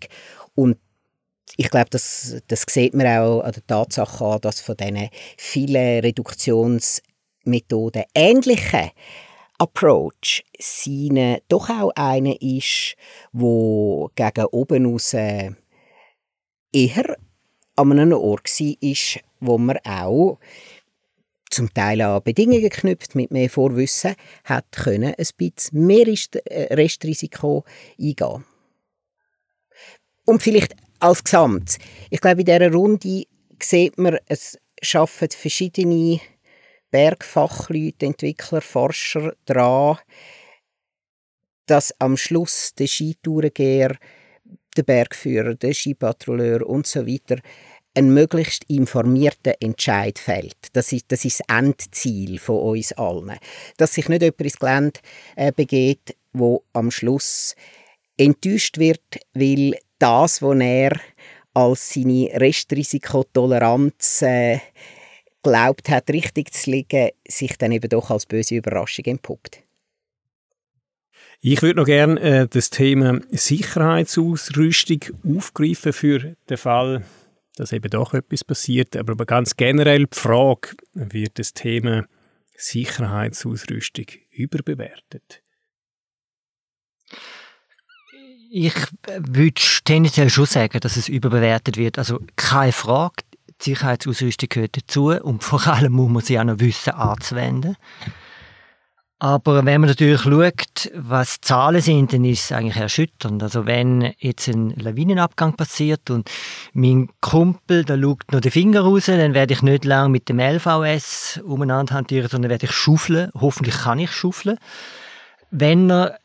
[0.54, 0.76] Und
[1.56, 6.00] ich glaube, das, das sieht man auch an der Tatsache an, dass von diesen vielen
[6.00, 8.90] Reduktionsmethoden ähnliche
[9.58, 12.96] Approach seine doch auch eine ist,
[13.32, 15.50] wo gegen oben aus äh,
[16.72, 17.16] eher
[17.76, 20.38] an einem Ort war, wo man auch
[21.52, 27.64] zum Teil an Bedingungen geknüpft mit mehr Vorwissen, hat können ein bisschen mehr äh, Restrisiko
[27.98, 28.44] eingehen.
[30.24, 31.78] Und vielleicht als Gesamt.
[32.10, 33.24] Ich glaube, in dieser Runde
[33.60, 36.20] sieht man, es schaffen verschiedene
[36.90, 39.98] Bergfachleute, Entwickler, Forscher daran,
[41.66, 43.96] dass am Schluss der Skitourengeher,
[44.76, 47.38] der Bergführer, der Skipatrouilleur und so weiter
[47.94, 50.56] ein möglichst informierter Entscheid fällt.
[50.72, 53.38] Das ist, das ist das Endziel von uns allen.
[53.76, 55.00] Dass sich nicht jemand ins Gelände
[55.36, 57.54] äh, begeht, wo am Schluss
[58.16, 59.02] enttäuscht wird,
[59.34, 61.00] weil das, was er
[61.54, 64.58] als seine Restrisikotoleranz äh,
[65.42, 69.62] glaubt hat, richtig zu liegen, sich dann eben doch als böse Überraschung entpuppt.
[71.40, 75.00] Ich würde noch gerne äh, das Thema Sicherheitsausrüstung
[75.36, 77.02] aufgreifen für den Fall,
[77.56, 78.96] dass eben doch etwas passiert.
[78.96, 82.06] Aber ganz generell die Frage, wird das Thema
[82.56, 85.42] Sicherheitsausrüstung überbewertet?
[88.50, 88.74] Ich
[89.06, 91.98] würde tendenziell schon sagen, dass es überbewertet wird.
[91.98, 93.22] Also keine Frage,
[93.60, 97.76] die Sicherheitsausrüstung gehört dazu und vor allem muss man sie auch noch wissen anzuwenden.
[99.22, 103.40] Aber wenn man natürlich schaut, was Zahlen sind, dann ist es eigentlich erschütternd.
[103.40, 106.28] Also wenn jetzt ein Lawinenabgang passiert und
[106.72, 110.40] mein Kumpel, da schaut noch den Finger raus, dann werde ich nicht lang mit dem
[110.40, 113.30] LVS umeinander hantieren, sondern werde ich schaufeln.
[113.40, 114.58] Hoffentlich kann ich schaufeln.
[115.52, 116.18] Wenn er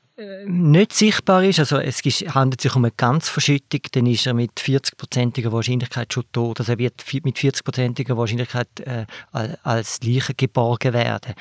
[0.48, 5.52] nicht sichtbar ist, also es handelt sich um eine Ganzverschüttung, dann ist er mit 40%iger
[5.52, 6.60] Wahrscheinlichkeit schon tot.
[6.60, 9.06] Also er wird mit 40%iger Wahrscheinlichkeit äh,
[9.62, 11.36] als Leiche geborgen werden.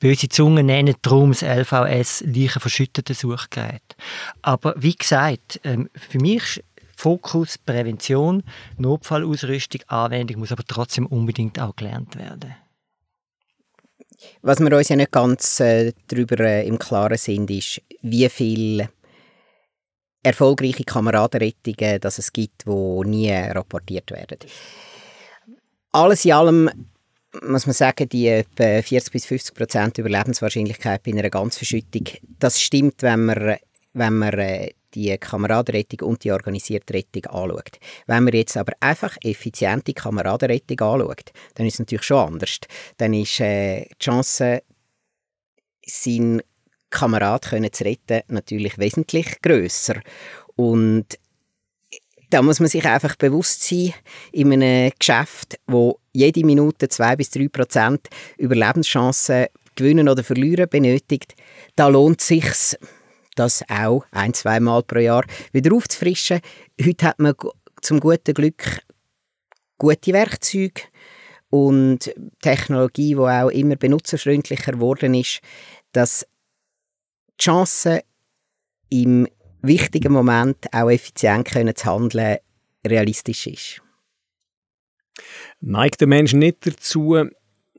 [0.00, 3.96] Böse Zungen nennen darum das LVS Leichenverschüttete Suchgerät.
[4.40, 6.62] Aber wie gesagt, ähm, für mich
[6.96, 8.44] Fokus Prävention,
[8.78, 12.54] Notfallausrüstung, Anwendung muss aber trotzdem unbedingt auch gelernt werden.
[14.40, 18.88] Was wir uns ja nicht ganz äh, darüber äh, im Klaren sind, ist, wie viel
[20.22, 24.38] erfolgreiche Kameradenrettungen, dass es gibt, die nie rapportiert werden.
[25.92, 26.70] Alles in allem
[27.40, 32.04] muss man sagen, die etwa 40 bis 50 Prozent Überlebenswahrscheinlichkeit bei einer Ganzverschüttung,
[32.38, 33.56] das stimmt, wenn man,
[33.94, 37.78] wenn man äh, die Kameradenrettung und die organisierte Rettung anschaut.
[38.06, 42.58] Wenn man jetzt aber einfach effiziente Kameradenrettung anschaut, dann ist es natürlich schon anders.
[42.98, 44.62] Dann ist äh, die Chance,
[45.86, 46.42] seinen
[46.92, 50.00] Kamerad zu retten, natürlich wesentlich grösser.
[50.54, 51.18] Und
[52.30, 53.92] da muss man sich einfach bewusst sein,
[54.32, 61.34] in einem Geschäft, wo jede Minute zwei bis drei Prozent Überlebenschancen gewinnen oder verlieren benötigt,
[61.76, 62.76] da lohnt es sich
[63.34, 66.40] das auch ein, zweimal pro Jahr wieder aufzufrischen.
[66.82, 67.34] Heute hat man
[67.80, 68.80] zum guten Glück
[69.78, 70.82] gute Werkzeuge
[71.50, 75.40] und Technologie, die auch immer benutzerfreundlicher geworden ist,
[75.92, 76.26] dass
[77.42, 78.02] die Chance
[78.88, 79.26] im
[79.62, 82.38] wichtigen Moment auch effizient können zu handeln
[82.86, 83.82] realistisch ist.
[85.60, 87.16] Neigt der Mensch nicht dazu,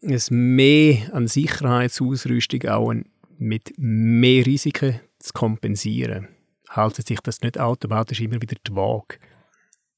[0.01, 2.93] es mehr an Sicherheitsausrüstung auch
[3.37, 6.27] mit mehr Risiken zu kompensieren?
[6.69, 9.17] Haltet sich das nicht automatisch immer wieder die Waage?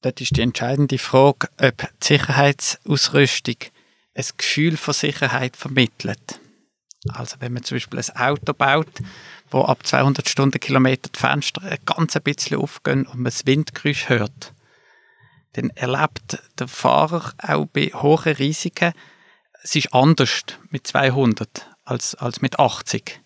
[0.02, 3.56] Dort ist die entscheidende Frage, ob die Sicherheitsausrüstung
[4.14, 6.40] ein Gefühl von Sicherheit vermittelt.
[7.12, 9.00] Also wenn man zum Beispiel ein Auto baut,
[9.50, 14.08] wo ab 200 Stundenkilometer die Fenster ein ganz ein bisschen aufgehen und man das Windgeräusch
[14.08, 14.52] hört,
[15.52, 18.92] dann erlebt der Fahrer auch bei hohen Risiken,
[19.62, 21.48] es ist anders mit 200
[21.84, 23.20] als, als mit 80.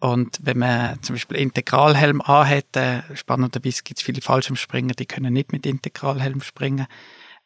[0.00, 5.32] Und wenn man zum Beispiel Integralhelm anhat, äh, spannenderweise gibt es viele Fallschirmspringer, die können
[5.32, 6.86] nicht mit Integralhelm springen,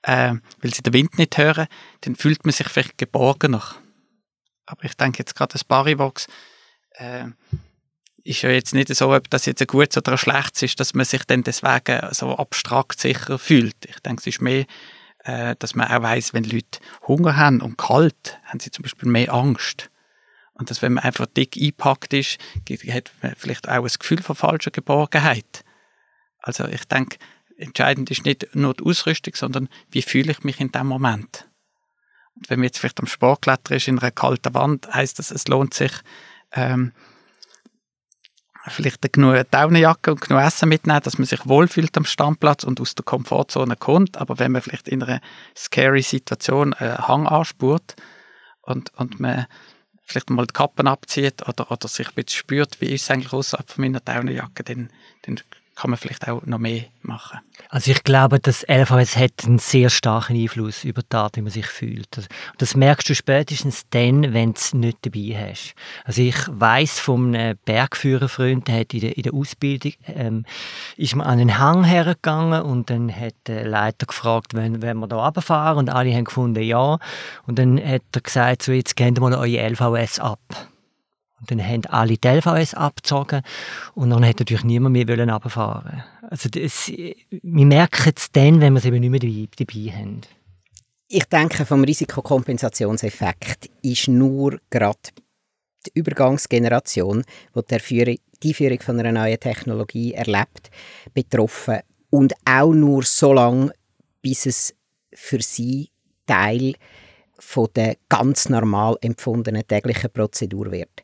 [0.03, 1.67] äh, weil sie den Wind nicht hören,
[2.03, 3.63] dann fühlt man sich vielleicht geborgener.
[4.67, 6.27] Aber ich denke jetzt gerade das Barivox
[6.93, 7.27] äh,
[8.25, 10.95] ist ja jetzt nicht so, ob das jetzt ein gutes oder ein schlechtes ist, dass
[10.95, 13.77] man sich dann deswegen so abstrakt sicher fühlt.
[13.87, 14.65] Ich denke, es ist mehr,
[15.25, 19.09] äh, dass man auch weiß, wenn Leute Hunger haben und kalt, haben sie zum Beispiel
[19.09, 19.91] mehr Angst.
[20.55, 22.39] Und dass, wenn man einfach dick eingepackt ist,
[22.89, 25.65] hat man vielleicht auch ein Gefühl von falscher Geborgenheit.
[26.39, 27.19] Also ich denke,
[27.57, 31.49] entscheidend ist nicht nur die Ausrüstung, sondern wie fühle ich mich in dem Moment.
[32.49, 35.75] Wenn man jetzt vielleicht am Sportklettern ist in einer kalten Wand, heißt das, es lohnt
[35.75, 35.93] sich,
[36.53, 36.93] ähm,
[38.69, 42.95] vielleicht genug Daunenjacke und genug Essen mitnehmen, dass man sich wohlfühlt am Standplatz und aus
[42.95, 44.19] der Komfortzone kommt.
[44.19, 45.21] Aber wenn man vielleicht in einer
[45.57, 47.97] scary Situation einen Hang anspurt
[48.63, 49.47] und, und man
[50.05, 53.33] vielleicht mal die Kappen abzieht oder, oder sich ein bisschen spürt, wie ist es eigentlich
[53.33, 54.91] außerhalb von meiner Daunenjacke, dann,
[55.23, 55.41] dann
[55.75, 57.41] kann man vielleicht auch noch mehr machen.
[57.69, 61.51] Also ich glaube, das LVS hat einen sehr starken Einfluss über die Art, wie man
[61.51, 62.09] sich fühlt.
[62.59, 65.75] Das, merkst du spätestens dann, wenn du es nicht dabei hast.
[66.05, 70.45] Also ich weiß von einem Bergführerfreund, der hat in der, in der Ausbildung ähm,
[70.97, 75.09] ist man an einen Hang hergegangen und dann hat der Leiter gefragt, wenn, wenn wir
[75.09, 76.99] da runterfahren und alle haben gefunden, ja.
[77.47, 80.41] Und dann hat er gesagt, so jetzt wir mal eure LVS ab.
[81.43, 83.43] Und dann haben alle die LVS abgezogen
[83.95, 88.79] und dann hat natürlich niemand mehr runterfahren Also das, wir merken es dann, wenn wir
[88.79, 90.21] es eben nicht mehr dabei, dabei haben.
[91.09, 95.01] Ich denke, vom Risikokompensationseffekt ist nur gerade
[95.85, 97.25] die Übergangsgeneration,
[97.57, 100.71] die die, Führung, die Führung von einer neuen Technologie erlebt,
[101.13, 101.81] betroffen.
[102.09, 103.73] Und auch nur so lange,
[104.23, 104.75] bis es
[105.13, 105.91] für sie
[106.25, 106.75] Teil
[107.43, 111.03] von der ganz normal empfundenen täglichen Prozedur wird.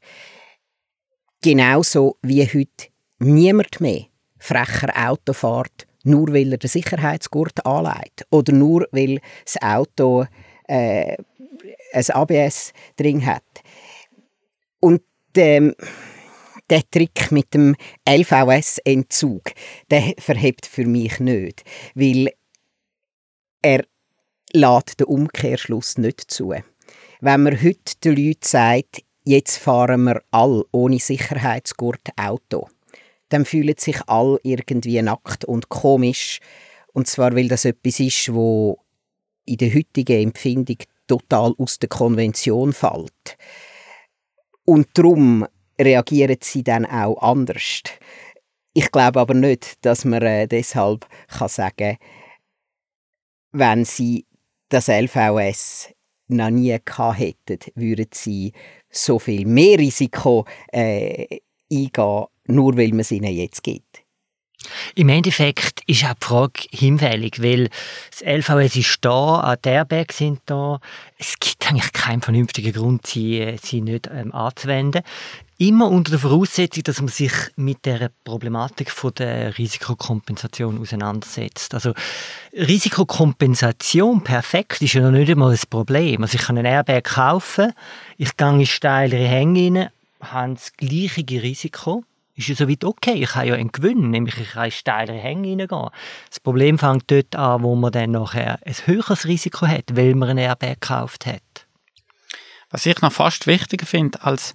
[1.43, 4.07] Genauso wie heute niemand mehr
[4.39, 10.27] frecher Auto fährt, nur weil er den Sicherheitsgurt anlegt oder nur weil das Auto
[10.69, 11.17] äh,
[11.93, 13.43] ein ABS drin hat.
[14.81, 15.03] Und
[15.37, 15.75] ähm,
[16.71, 17.75] der Trick mit dem
[18.09, 19.53] LVS-Entzug,
[19.91, 21.65] der verhebt für mich nicht,
[21.95, 22.31] weil
[23.61, 23.85] er
[24.53, 26.55] lässt den Umkehrschluss nicht zu.
[27.21, 32.69] Wenn man heute den Leuten sagt, jetzt fahren wir all ohne Sicherheitsgurt Auto,
[33.29, 36.41] dann fühlen sich all irgendwie nackt und komisch.
[36.93, 38.79] Und zwar, weil das etwas ist, wo
[39.45, 43.37] in der heutigen Empfindung total aus der Konvention fällt.
[44.65, 45.47] Und darum
[45.79, 47.83] reagieren sie dann auch anders.
[48.75, 51.99] Ich glaube aber nicht, dass man äh, deshalb kann sagen
[53.53, 54.27] wenn sie
[54.69, 55.89] das LVS
[56.29, 58.53] noch nie gehabt hätten, würden sie
[58.91, 61.41] so viel mehr Risiko äh,
[61.73, 64.03] eingehen, nur weil man es ihnen jetzt gibt.
[64.95, 67.71] Im Endeffekt ist auch die Frage hinfällig, weil
[68.11, 70.81] das LVS ist da, die Airbags sind da.
[71.17, 75.03] Es gibt eigentlich keinen vernünftigen Grund, sie, sie nicht ähm, anzuwenden.
[75.61, 81.75] Immer unter der Voraussetzung, dass man sich mit der Problematik von der Risikokompensation auseinandersetzt.
[81.75, 81.95] Also
[82.53, 86.23] Risikokompensation perfekt ist ja noch nicht einmal ein Problem.
[86.23, 87.73] Also ich kann einen Airbag kaufen,
[88.19, 89.89] ich gehe in steilere Hänge rein,
[90.21, 92.05] habe das gleiche Risiko
[92.39, 93.15] ist ja soweit okay.
[93.15, 95.91] Ich habe ja einen Gewinn, nämlich ich kann in steilere Hänge reingehen.
[96.29, 100.31] Das Problem fängt dort an, wo man dann nachher ein höheres Risiko hat, weil man
[100.31, 101.43] einen Airbag gekauft hat.
[102.71, 104.55] Was ich noch fast wichtiger finde als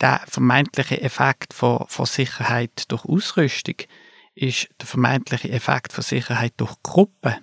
[0.00, 3.76] der vermeintliche Effekt von, von Sicherheit durch Ausrüstung,
[4.34, 7.36] ist der vermeintliche Effekt von Sicherheit durch Gruppen.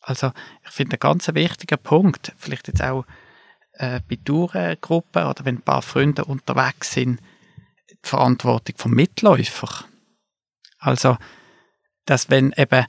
[0.00, 0.32] Also
[0.64, 3.04] ich finde ein ganz wichtiger Punkt, vielleicht jetzt auch
[3.72, 7.20] äh, bei Tourengruppen oder wenn ein paar Freunde unterwegs sind,
[8.04, 9.84] die Verantwortung vom Mitläufer.
[10.78, 11.16] Also,
[12.04, 12.86] dass wenn eben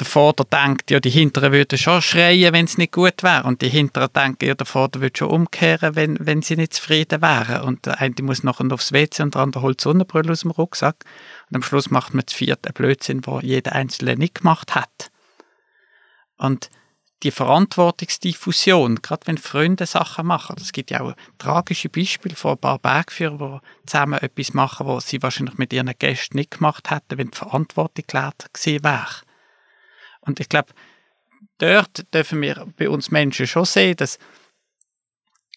[0.00, 3.44] der Vorder denkt, ja, die Hinteren würden schon schreien, wenn es nicht gut wäre.
[3.44, 7.22] Und die Hinteren denken, ja, der Vorder würde schon umkehren, wenn, wenn sie nicht zufrieden
[7.22, 7.62] wären.
[7.62, 11.04] Und der eine muss nachher aufs WC und der andere holt Sonnenbrille aus dem Rucksack.
[11.50, 15.10] Und am Schluss macht man das vierte Blödsinn, wo jeder Einzelne nicht gemacht hat.
[16.36, 16.70] Und
[17.22, 20.56] die Verantwortungsdiffusion, gerade wenn Freunde Sachen machen.
[20.58, 25.08] Es gibt ja auch tragische Beispiele von ein paar Bergführern, die zusammen etwas machen, was
[25.08, 29.22] sie wahrscheinlich mit ihren Gästen nicht gemacht hätten, wenn die Verantwortung geklärt gewesen wäre.
[30.20, 30.72] Und ich glaube,
[31.58, 34.18] dort dürfen wir bei uns Menschen schon sehen, dass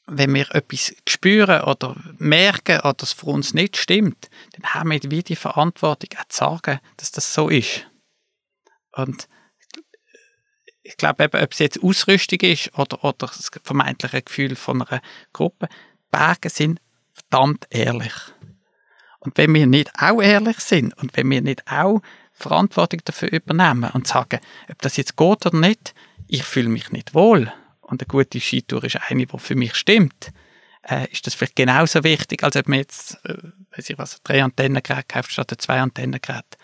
[0.08, 5.24] wenn wir etwas spüren oder merken oder es für uns nicht stimmt, dann haben wir
[5.24, 7.88] die Verantwortung auch zu sagen, dass das so ist.
[8.92, 9.28] Und
[10.86, 15.02] ich glaube ob es jetzt Ausrüstung ist oder, oder das vermeintliche Gefühl von einer
[15.34, 15.68] Gruppe,
[16.12, 16.80] Berge sind
[17.12, 18.14] verdammt ehrlich.
[19.20, 22.02] Und wenn wir nicht auch ehrlich sind und wenn wir nicht auch
[22.34, 25.96] Verantwortung dafür übernehmen und sagen, ob das jetzt geht oder nicht,
[26.28, 30.32] ich fühle mich nicht wohl und eine gute Skitour ist eine, die für mich stimmt,
[30.84, 33.38] äh, ist das vielleicht genauso wichtig, als ob man jetzt, äh,
[33.76, 36.58] weiß ich was, drei Antennengeräte kauft statt zwei Antennengeräte.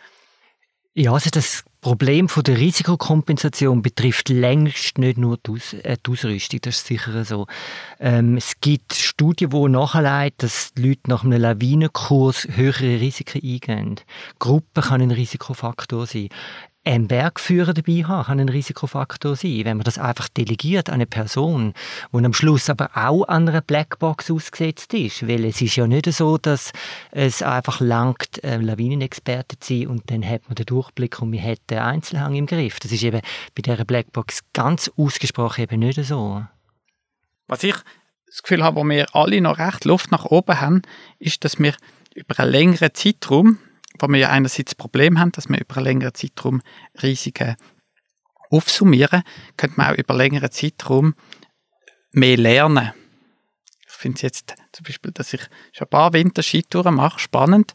[0.93, 6.11] Ja, also das Problem von der Risikokompensation betrifft längst nicht nur die, Aus äh, die
[6.11, 7.47] Ausrüstung, das ist sicher so.
[7.99, 13.95] Ähm, es gibt Studien, die nachleiten, dass die Leute nach einem Lawinenkurs höhere Risiken eingehen.
[14.37, 16.29] Gruppen kann ein Risikofaktor sein
[16.83, 19.65] einen Bergführer dabei haben, kann ein Risikofaktor sein.
[19.65, 21.73] Wenn man das einfach delegiert an eine Person,
[22.11, 25.27] die am Schluss aber auch an einer Blackbox ausgesetzt ist.
[25.27, 26.71] Weil es ist ja nicht so, dass
[27.11, 31.43] es einfach langt, äh, Lawinenexperte zu sein und dann hat man den Durchblick und man
[31.43, 32.79] hat den Einzelhang im Griff.
[32.79, 33.21] Das ist eben
[33.55, 36.43] bei dieser Blackbox ganz ausgesprochen eben nicht so.
[37.47, 37.75] Was ich
[38.25, 40.81] das Gefühl habe, wo wir alle noch recht Luft nach oben haben,
[41.19, 41.75] ist, dass wir
[42.15, 43.59] über einen längeren Zeitraum
[44.01, 46.61] wo wir ja einerseits das Problem haben, dass wir über einen längeren Zeitraum
[47.01, 47.55] Risiken
[48.49, 49.23] aufsummieren,
[49.57, 51.15] könnte man auch über einen längeren Zeitraum
[52.11, 52.93] mehr lernen.
[53.87, 55.41] Ich finde es jetzt zum Beispiel, dass ich
[55.71, 57.73] schon ein paar Winterskitouren mache, spannend.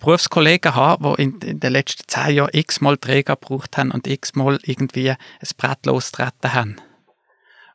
[0.00, 4.58] Berufskollegen habe, die in, in, den letzten zehn Jahren x-mal Träger gebraucht haben und x-mal
[4.62, 5.16] irgendwie ein
[5.56, 6.76] Brett losgetreten haben.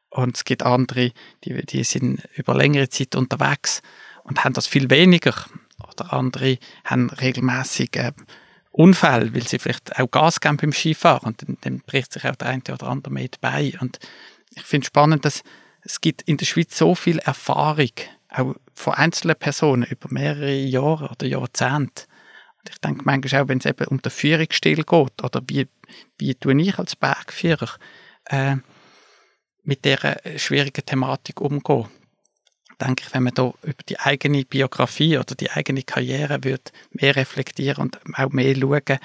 [0.09, 1.11] Und es gibt andere,
[1.43, 3.81] die, die sind über längere Zeit unterwegs
[4.23, 5.33] und haben das viel weniger
[5.79, 8.11] oder andere haben regelmäßig äh,
[8.71, 12.35] Unfälle, weil sie vielleicht auch Gas geben beim Skifahren und dann, dann bricht sich auch
[12.35, 13.73] der eine oder andere mit bei.
[13.79, 13.99] Und
[14.55, 15.43] ich finde es spannend, dass
[15.81, 17.91] es gibt in der Schweiz so viel Erfahrung,
[18.29, 22.05] auch von einzelnen Personen über mehrere Jahre oder Jahrzehnte.
[22.59, 24.87] Und ich denke manchmal auch, wenn es eben um den Führungsstil geht
[25.23, 25.67] oder wie,
[26.17, 27.69] wie tue ich als Bergführer
[28.25, 28.55] äh,
[29.63, 31.87] mit dieser schwierigen Thematik umgehen
[32.83, 37.15] denke ich, wenn man da über die eigene Biografie oder die eigene Karriere wird mehr
[37.15, 38.99] reflektieren und auch mehr schauen,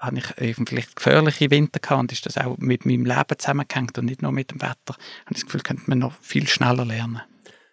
[0.00, 3.98] habe ich eben vielleicht gefährliche Winter gehabt und ist das auch mit meinem Leben zusammengehängt
[3.98, 4.96] und nicht nur mit dem Wetter,
[5.28, 7.20] ich das Gefühl, könnte man noch viel schneller lernen.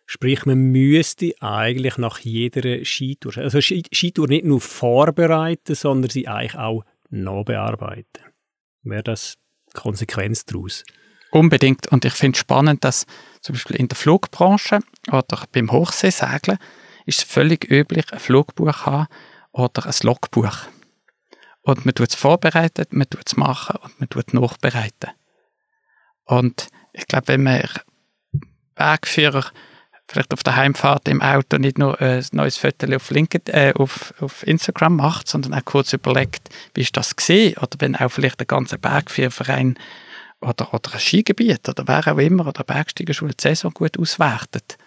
[0.06, 6.56] Sprich, man müsste eigentlich nach jeder Skitour, also Skitour nicht nur vorbereiten, sondern sie eigentlich
[6.56, 8.24] auch nachbearbeiten.
[8.84, 9.36] Wäre das
[9.74, 10.84] Konsequenz daraus?
[11.32, 11.88] Unbedingt.
[11.88, 13.06] Und ich finde es spannend, dass
[13.42, 14.80] zum Beispiel in der Flugbranche
[15.12, 16.58] oder beim Hochseesegeln
[17.06, 19.08] ist es völlig üblich, ein Flugbuch haben
[19.52, 20.58] oder ein Logbuch.
[21.62, 25.12] Und man tut es vorbereiten, man tut es machen und man tut es nachbereiten.
[26.24, 27.70] Und ich glaube, wenn man
[28.76, 29.46] Bergführer
[30.08, 34.14] vielleicht auf der Heimfahrt im Auto nicht nur ein neues Foto auf, LinkedIn, äh, auf,
[34.22, 37.58] auf Instagram macht, sondern auch kurz überlegt, wie ist das gesehen?
[37.58, 39.78] Oder wenn auch vielleicht der ganze Bergführerverein
[40.42, 44.78] oder, oder ein Skigebiet oder wer auch immer oder Bergsteigerschule die Saison gut auswertet,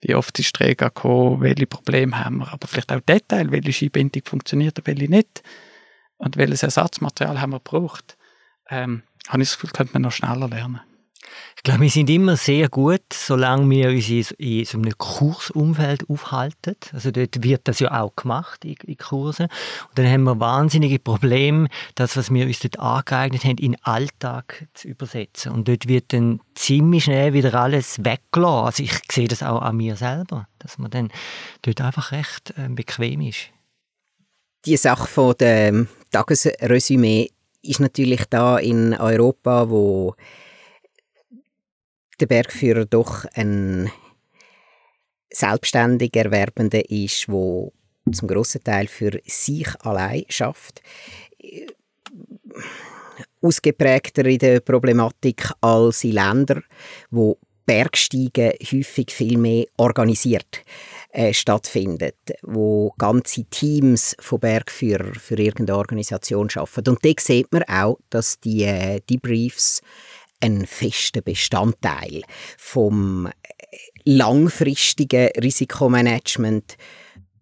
[0.00, 4.22] wie oft ist Träger gekommen, welche Probleme haben wir, aber vielleicht auch Detail, welche Skibindung
[4.24, 5.42] funktioniert und welche nicht.
[6.18, 8.16] Und welches Ersatzmaterial haben wir gebraucht,
[8.68, 10.80] ähm, habe ich das Gefühl, könnte man noch schneller lernen.
[11.56, 16.76] Ich glaube, wir sind immer sehr gut, solange wir uns in so einem Kursumfeld aufhalten.
[16.92, 19.46] Also dort wird das ja auch gemacht in, in Kursen.
[19.88, 24.68] Und dann haben wir wahnsinnige Probleme, das, was wir uns dort angeeignet haben, in Alltag
[24.74, 25.52] zu übersetzen.
[25.52, 28.66] Und dort wird dann ziemlich schnell wieder alles weggelassen.
[28.66, 31.10] Also ich sehe das auch an mir selber, dass man dann
[31.62, 33.50] dort einfach recht äh, bequem ist.
[34.64, 37.30] Die Sache von dem Tagesresümee
[37.62, 40.14] ist natürlich da in Europa, wo
[42.20, 43.90] der Bergführer doch ein
[45.30, 47.72] selbstständig Erwerbender ist, wo
[48.10, 50.82] zum grossen Teil für sich allein schafft,
[53.42, 56.64] ausgeprägter in der Problematik als in Ländern,
[57.10, 60.62] wo Bergsteigen häufig viel mehr organisiert
[61.10, 66.88] äh, stattfindet, wo ganze Teams von Bergführern für irgendeine Organisation arbeiten.
[66.88, 69.82] Und da sieht man auch, dass die äh, Debriefs
[70.40, 72.22] ein fester Bestandteil
[72.56, 73.32] vom äh,
[74.04, 76.76] langfristigen Risikomanagement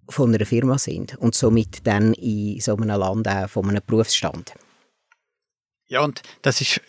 [0.08, 4.54] von einer Firma sind und somit dann in so einem Land auch von einem Berufsstand.
[5.88, 6.80] Ja, und das ist,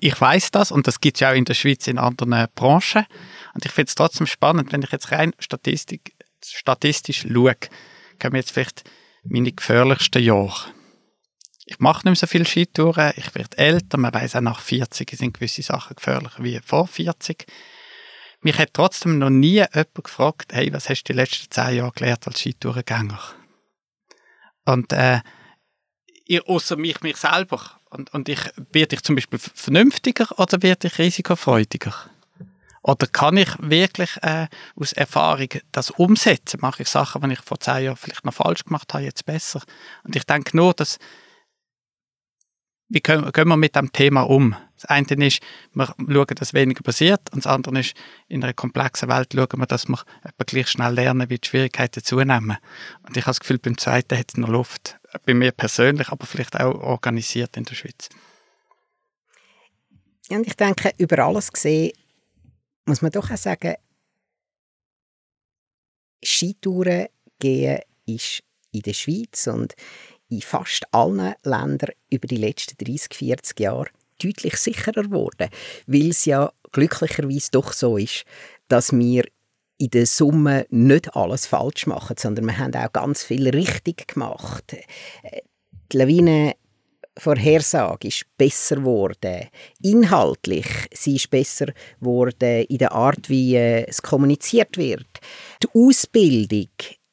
[0.00, 3.06] ich weiß das und das gibt es auch in der Schweiz in anderen Branchen.
[3.54, 7.56] Und ich finde es trotzdem spannend, wenn ich jetzt rein Statistik, statistisch schaue,
[8.20, 8.84] kommen jetzt vielleicht
[9.24, 10.72] meine gefährlichsten Jahre
[11.64, 15.10] ich mache nicht mehr so viele Skitouren, ich werde älter, man weiß auch nach 40
[15.16, 17.46] sind gewisse Sachen gefährlicher wie vor 40.
[18.40, 21.92] Mich hat trotzdem noch nie jemand gefragt, hey, was hast du die letzten zehn Jahre
[21.92, 23.20] gelernt als Skitourengänger?
[24.64, 25.20] Und äh,
[26.46, 27.60] außer mich, mich selber.
[27.90, 28.40] Und, und ich,
[28.72, 31.94] werde ich zum Beispiel vernünftiger oder werde ich risikofreudiger?
[32.82, 36.58] Oder kann ich wirklich äh, aus Erfahrung das umsetzen?
[36.60, 39.62] Mache ich Sachen, die ich vor zehn Jahren vielleicht noch falsch gemacht habe, jetzt besser?
[40.02, 40.98] Und ich denke nur, dass
[42.92, 44.54] wie können, gehen wir mit dem Thema um?
[44.76, 45.40] Das eine ist,
[45.72, 47.94] wir schauen, dass weniger passiert und das andere ist,
[48.28, 52.04] in einer komplexen Welt schauen wir, dass wir etwa gleich schnell lernen, wie die Schwierigkeiten
[52.04, 52.58] zunehmen.
[53.02, 54.98] Und ich habe das Gefühl, beim zweiten hat es noch Luft.
[55.24, 58.10] Bei mir persönlich, aber vielleicht auch organisiert in der Schweiz.
[60.28, 61.92] Und ich denke, über alles gesehen
[62.84, 63.74] muss man doch auch sagen,
[66.22, 67.06] Skitouren
[67.38, 69.74] gehen ist in der Schweiz und
[70.32, 73.90] in fast allen Ländern über die letzten 30, 40 Jahre
[74.22, 75.48] deutlich sicherer geworden,
[75.86, 78.24] weil es ja glücklicherweise doch so ist,
[78.68, 79.24] dass wir
[79.78, 84.76] in der Summe nicht alles falsch machen, sondern wir haben auch ganz viel richtig gemacht.
[85.92, 89.48] Die Lawinenvorhersage ist besser geworden.
[89.82, 91.66] Inhaltlich sie ist besser
[92.00, 95.18] geworden in der Art, wie äh, es kommuniziert wird.
[95.62, 96.68] Die Ausbildung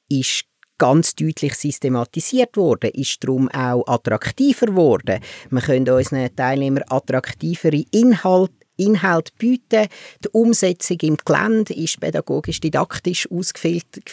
[0.10, 0.49] ist
[0.80, 5.20] ganz deutlich systematisiert worden, ist darum auch attraktiver geworden.
[5.52, 9.88] Wir können unseren Teilnehmern attraktivere Inhalte Inhalt bieten.
[10.24, 14.06] Die Umsetzung im Gelände ist pädagogisch-didaktisch ausgefiltert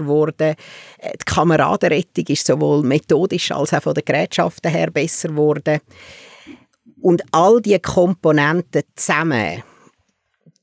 [0.00, 0.56] worden.
[0.98, 5.80] Äh, die Kameradenrettung ist sowohl methodisch als auch von den Gerätschaften her besser geworden.
[7.00, 9.62] Und all diese Komponenten zusammen,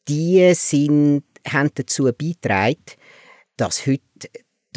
[0.07, 2.83] die sind, haben dazu beigetragen,
[3.55, 4.01] dass heute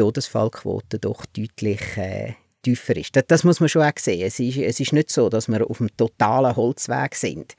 [0.01, 2.33] Todesfallquote doch deutlich äh,
[2.63, 3.15] tiefer ist.
[3.15, 4.27] Das, das, muss man schon auch sehen.
[4.27, 7.55] Es ist, es ist nicht so, dass wir auf einem totalen Holzweg sind.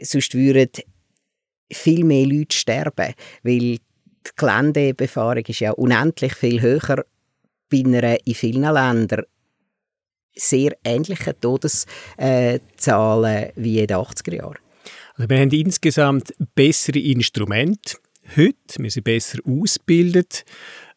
[0.00, 0.70] Sonst würden
[1.70, 3.80] viel mehr Leute sterben, weil die
[4.36, 7.04] Geländebefahrung ist ja unendlich viel höher
[7.70, 9.24] bei einer in vielen Ländern
[10.34, 12.60] sehr ähnlichen Todeszahlen
[13.56, 14.58] wie in den 80er Jahren.
[15.14, 17.98] Also wir haben insgesamt bessere Instrumente
[18.36, 20.44] heute, wir sind besser ausgebildet.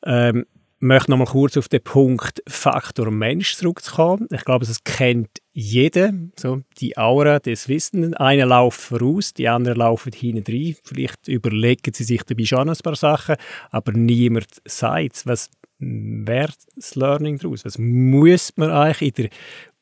[0.05, 0.45] Ähm,
[0.83, 4.27] möchte noch mal kurz auf den Punkt Faktor Mensch zurückkommen.
[4.31, 8.13] Ich glaube, das kennt jeder, so die Aura des Wissenden.
[8.15, 10.75] Einer läuft voraus, die anderen laufen hinten rein.
[10.83, 13.37] Vielleicht überlegen sie sich dabei schon ein paar Sachen,
[13.71, 17.63] aber niemand sagt Was wäre das Learning daraus?
[17.65, 19.29] Was muss man eigentlich in der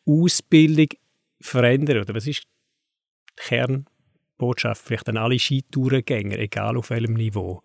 [0.06, 0.88] Ausbildung
[1.42, 2.02] verändern?
[2.02, 7.64] Oder was ist die Kernbotschaft vielleicht an alle Skitourengänger, egal auf welchem Niveau?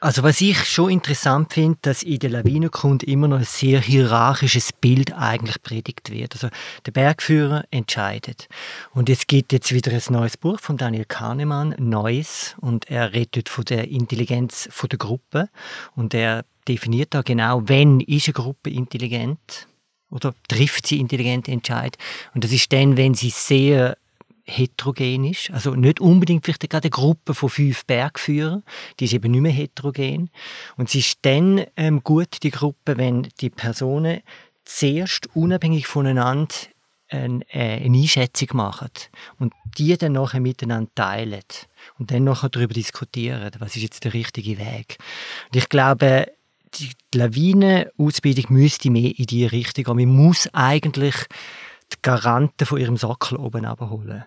[0.00, 4.72] Also was ich schon interessant finde, dass in der Lawinenkunde immer noch ein sehr hierarchisches
[4.72, 6.34] Bild eigentlich predigt wird.
[6.34, 6.48] Also
[6.86, 8.48] der Bergführer entscheidet.
[8.92, 13.48] Und es gibt jetzt wieder ein neues Buch von Daniel Kahnemann, Neues, und er redet
[13.48, 15.48] von der Intelligenz von der Gruppe
[15.96, 19.66] und er definiert da genau, wenn ist eine Gruppe intelligent
[20.10, 21.96] oder trifft sie intelligente Entscheid.
[22.34, 23.96] Und das ist dann, wenn sie sehr
[24.48, 25.50] heterogen ist.
[25.50, 28.62] Also nicht unbedingt vielleicht gerade eine Gruppe von fünf Bergführern,
[28.98, 30.30] die ist eben nicht mehr heterogen.
[30.76, 34.20] Und es ist dann ähm, gut, die Gruppe, wenn die Personen
[34.64, 36.54] zuerst unabhängig voneinander
[37.10, 38.90] eine, äh, eine Einschätzung machen
[39.38, 41.42] und die dann nachher miteinander teilen
[41.98, 44.98] und dann nachher darüber diskutieren, was ist jetzt der richtige Weg.
[45.46, 46.26] Und ich glaube,
[46.74, 50.08] die Lawinenausbildung müsste mehr in diese Richtung gehen.
[50.08, 51.14] Man muss eigentlich
[51.92, 54.24] die Garanten von ihrem Sockel oben abholen.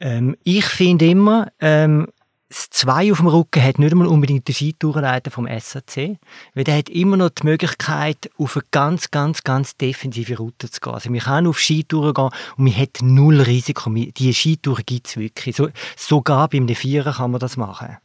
[0.00, 2.08] Ähm, ich finde immer, ähm,
[2.48, 6.18] das 2 auf dem Rücken hat nicht einmal unbedingt den Skitourenleiter vom SAC,
[6.54, 10.80] weil der hat immer noch die Möglichkeit, auf eine ganz, ganz, ganz defensive Route zu
[10.80, 10.94] gehen.
[10.94, 13.90] Also wir können auf Skitouren gehen und man hat null Risiko.
[13.90, 15.56] Die Skitouren gibt es wirklich.
[15.56, 17.98] So, sogar beim Vierer kann man das machen.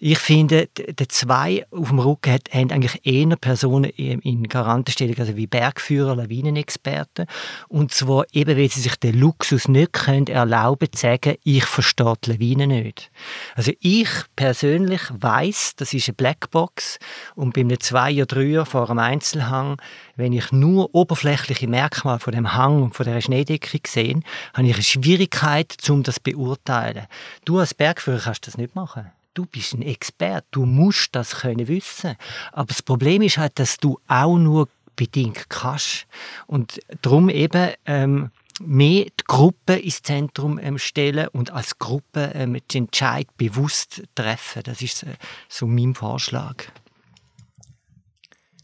[0.00, 5.48] Ich finde, der zwei auf dem Rücken haben eigentlich eher Personen in Garantenstellung, also wie
[5.48, 7.26] Bergführer, Lawinenexperten.
[7.66, 12.14] Und zwar eben, weil sie sich den Luxus nicht können erlauben zu sagen, ich verstehe
[12.24, 13.10] die Lawine nicht.
[13.56, 17.00] Also ich persönlich weiß, das ist eine Blackbox
[17.34, 19.82] und bei einem Zweier, Dreier vor einem Einzelhang,
[20.14, 24.20] wenn ich nur oberflächliche Merkmale von dem Hang und von der Schneedecke sehe,
[24.54, 27.08] habe ich eine Schwierigkeit, um das zu beurteilen.
[27.44, 31.68] Du als Bergführer kannst das nicht machen du bist ein Experte, du musst das können
[31.68, 32.16] wissen.
[32.50, 36.08] Aber das Problem ist halt, dass du auch nur bedingt kannst.
[36.48, 38.30] Und darum eben ähm,
[38.60, 44.64] mehr die Gruppe ins Zentrum ähm, stellen und als Gruppe ähm, den Entscheid bewusst treffen.
[44.64, 45.14] Das ist äh,
[45.48, 46.64] so mein Vorschlag.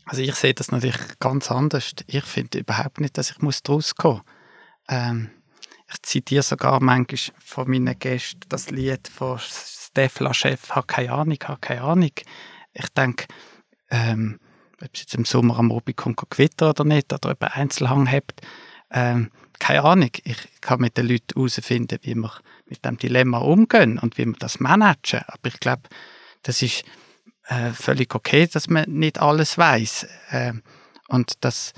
[0.07, 1.95] Also ich sehe das natürlich ganz anders.
[2.09, 3.95] Ich finde überhaupt nicht, dass ich muss muss.
[4.89, 5.31] Ähm,
[5.89, 9.39] ich zitiere sogar manchmal von meinen Gästen das Lied von
[9.97, 12.12] Defla-Chef hat keine Ahnung, hat keine Ahnung.
[12.72, 13.26] Ich denke,
[13.90, 14.40] ähm,
[14.82, 18.32] ob es jetzt im Sommer am Rubicon gewittert oder nicht, oder ob er Einzelhang hat,
[18.90, 20.11] ähm, keine Ahnung.
[20.24, 22.32] Ich kann mit den Leuten herausfinden, wie wir
[22.66, 25.22] mit dem Dilemma umgehen und wie wir das managen.
[25.26, 25.82] Aber ich glaube,
[26.42, 26.84] das ist
[27.47, 30.53] äh, völlig okay, dass man nicht alles weiß äh,
[31.09, 31.72] und dass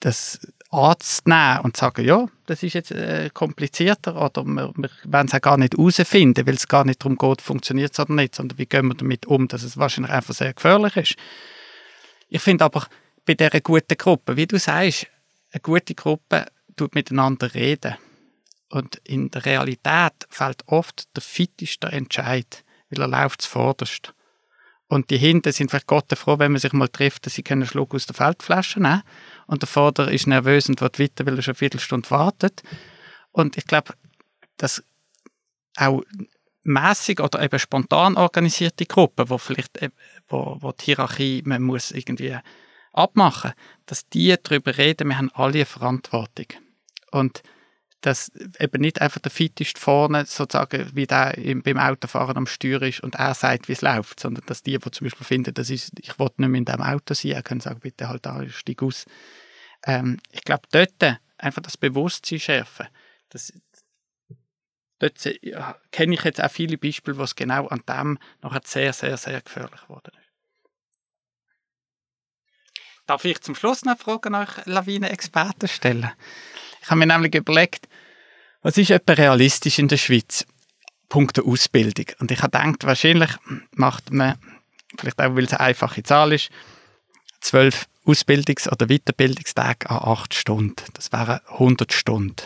[0.00, 0.40] das
[0.70, 5.34] anzunehmen und zu sagen, ja, das ist jetzt äh, komplizierter oder wir, wir wollen es
[5.34, 8.58] auch gar nicht herausfinden, weil es gar nicht darum geht, funktioniert es oder nicht, sondern
[8.58, 11.16] wie gehen wir damit um, dass es wahrscheinlich einfach sehr gefährlich ist.
[12.28, 12.86] Ich finde aber,
[13.26, 15.08] bei dieser guten Gruppe, wie du sagst,
[15.52, 16.46] eine gute Gruppe
[16.76, 17.96] tut miteinander reden.
[18.68, 24.14] Und in der Realität fällt oft der fitteste Entscheid, weil er läuft zuvorderst.
[24.86, 27.66] Und die hinten sind vielleicht Gott froh, wenn man sich mal trifft, dass sie einen
[27.66, 29.02] Schluck aus der Feldflasche nehmen
[29.50, 32.62] und der Vater ist nervös und wird weiter, weil er schon eine Viertelstunde wartet.
[33.32, 33.94] Und ich glaube,
[34.58, 34.80] dass
[35.76, 36.02] auch
[36.62, 39.90] mäßig oder eben spontan organisierte Gruppen, wo vielleicht äh,
[40.28, 42.36] wo, wo die Hierarchie man muss irgendwie
[42.92, 43.52] abmachen,
[43.86, 46.46] dass die darüber reden, wir haben alle eine Verantwortung.
[47.10, 47.42] Und
[48.00, 52.82] dass eben nicht einfach der Fittest vorne sozusagen wie der im, beim Autofahren am Steuer
[52.82, 55.70] ist und er sagt, wie es läuft, sondern dass die, die zum Beispiel finden, das
[55.70, 58.82] ist, ich will nicht mehr in diesem Auto sein, können sagen, bitte halt da, steig
[58.82, 59.04] aus.
[59.84, 62.86] Ähm, ich glaube, dort einfach das Bewusstsein schärfen.
[63.28, 63.52] Das,
[64.98, 68.92] dort ja, kenne ich jetzt auch viele Beispiele, wo es genau an dem nachher sehr,
[68.92, 70.30] sehr, sehr gefährlich geworden ist.
[73.06, 76.12] Darf ich zum Schluss noch Fragen nach Lawinenexperten stellen?
[76.82, 77.88] Ich habe mir nämlich überlegt,
[78.62, 80.46] was ist etwa realistisch in der Schweiz?
[81.08, 82.06] Punkt der Ausbildung.
[82.20, 83.30] Und ich habe gedacht, wahrscheinlich
[83.72, 84.36] macht man,
[84.98, 86.50] vielleicht auch, weil es eine einfache Zahl ist,
[87.40, 90.84] zwölf Ausbildungs- oder Weiterbildungstage an acht Stunden.
[90.94, 92.36] Das wären 100 Stunden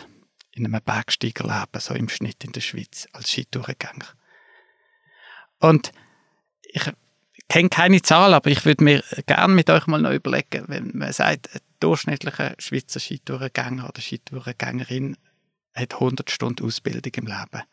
[0.51, 4.07] in einem Bergsteigerleben, so im Schnitt in der Schweiz, als Skitourengänger.
[5.59, 5.91] Und
[6.63, 6.83] ich
[7.49, 11.13] kenne keine Zahl, aber ich würde mir gerne mit euch mal noch überlegen, wenn man
[11.13, 15.17] sagt, ein durchschnittlicher Schweizer Skitourengänger oder Skitourengängerin
[15.73, 17.63] hat 100 Stunden Ausbildung im Leben.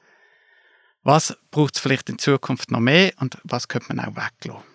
[1.03, 4.73] Was braucht es vielleicht in Zukunft noch mehr und was könnte man auch weglassen?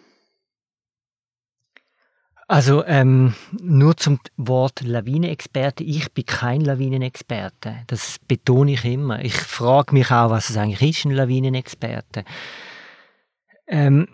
[2.49, 5.83] Also ähm, nur zum Wort Lawinenexperte.
[5.83, 7.83] Ich bin kein Lawinenexperte.
[7.87, 9.23] Das betone ich immer.
[9.23, 12.23] Ich frage mich auch, was es eigentlich ist, ein Lawinenexperte.
[13.67, 14.07] Ähm,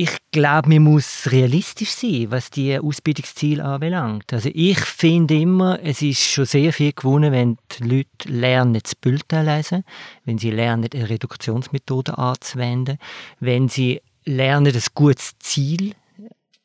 [0.00, 4.32] ich glaube, man muss realistisch sein, was die Ausbildungsziele anbelangt.
[4.32, 8.94] Also ich finde immer, es ist schon sehr viel gewonnen, wenn die Leute lernen, das
[8.94, 9.84] Bulletin lesen,
[10.24, 12.96] wenn sie lernen, eine Reduktionsmethode anzuwenden,
[13.40, 15.94] wenn sie lernen, ein gutes Ziel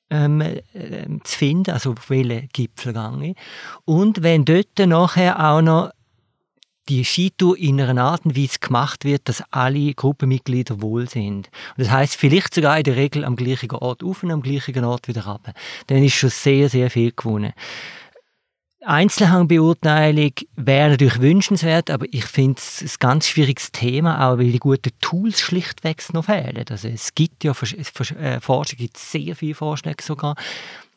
[0.10, 0.62] ähm, äh,
[1.26, 3.36] zu finden, also auf welchen Gipfel gehe
[3.84, 5.92] Und wenn dort nachher auch noch
[6.90, 11.50] die Skitour in einer Art und Weise gemacht wird, dass alle Gruppenmitglieder wohl sind.
[11.78, 14.84] Und das heißt vielleicht sogar in der Regel am gleichen Ort auf und am gleichen
[14.84, 15.54] Ort wieder runter.
[15.88, 17.54] Dann ist schon sehr, sehr viel gewonnen.
[18.86, 24.60] Einzelhangbeurteilung wäre natürlich wünschenswert, aber ich finde es ein ganz schwieriges Thema, auch weil die
[24.60, 26.66] guten Tools schlichtweg noch fehlen.
[26.70, 30.36] Also es gibt ja äh, Forschung, gibt sehr viele Vorschläge sogar.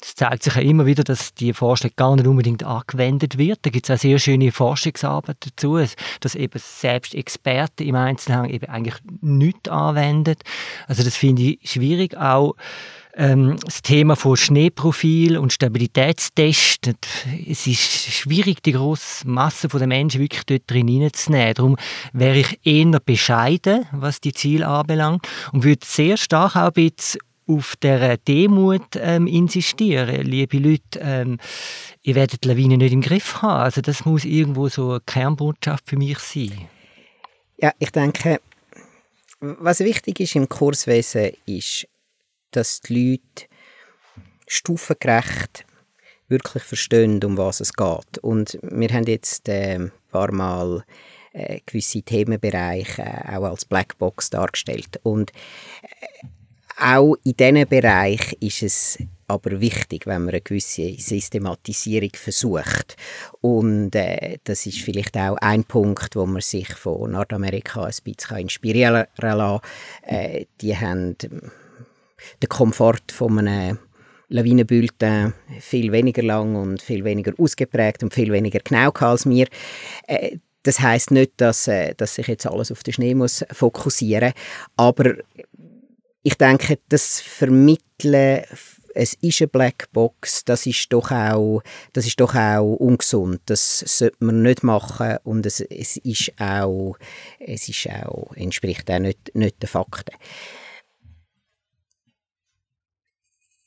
[0.00, 3.58] Es zeigt sich ja immer wieder, dass die Forschung gar nicht unbedingt angewendet wird.
[3.62, 5.78] Da gibt es auch sehr schöne Forschungsarbeit dazu,
[6.20, 10.36] dass eben selbst Experten im Einzelhang eben eigentlich nichts anwenden.
[10.86, 12.54] Also das finde ich schwierig auch
[13.18, 16.90] ähm, das Thema von Schneeprofil und Stabilitätstest.
[17.48, 21.54] Es ist schwierig, die grosse Masse der Menschen wirklich dort drin hineinzunehmen.
[21.54, 21.76] Darum
[22.12, 27.20] wäre ich eher bescheiden, was die Ziele anbelangt und würde sehr stark auch ein bisschen
[27.48, 30.22] auf der Demut ähm, insistieren.
[30.22, 31.38] Liebe Leute, ähm,
[32.02, 33.62] ihr werdet die Lawine nicht im Griff haben.
[33.62, 36.68] Also das muss irgendwo so eine Kernbotschaft für mich sein.
[37.56, 38.40] Ja, ich denke,
[39.40, 41.88] was wichtig ist im Kurswesen, ist,
[42.50, 43.48] dass die Leute
[44.46, 45.64] stufengerecht
[46.28, 48.18] wirklich verstehen, um was es geht.
[48.20, 50.84] Und wir haben jetzt ein paar Mal
[51.32, 55.00] äh, gewisse Themenbereiche äh, auch als Blackbox dargestellt.
[55.02, 55.32] Und
[55.82, 56.26] äh,
[56.80, 62.96] auch in diesem Bereich ist es aber wichtig, wenn man eine gewisse Systematisierung versucht.
[63.40, 68.38] Und äh, das ist vielleicht auch ein Punkt, wo man sich von Nordamerika ein bisschen
[68.38, 69.60] inspirieren lassen.
[70.02, 73.78] Äh, die haben den Komfort von einem
[74.28, 79.46] Lawinenbulletin viel weniger lang und viel weniger ausgeprägt und viel weniger genau als wir.
[80.06, 84.32] Äh, das heißt nicht, dass, äh, dass sich jetzt alles auf den Schnee muss fokussieren,
[84.76, 85.14] aber
[86.22, 88.44] ich denke, das Vermitteln
[88.98, 91.62] es ist eine Blackbox, das ist doch auch,
[91.92, 93.40] das ist doch auch ungesund.
[93.46, 96.96] Das sollte man nicht machen und es, es ist auch,
[97.38, 100.16] es ist auch, entspricht auch nicht, nicht den Fakten.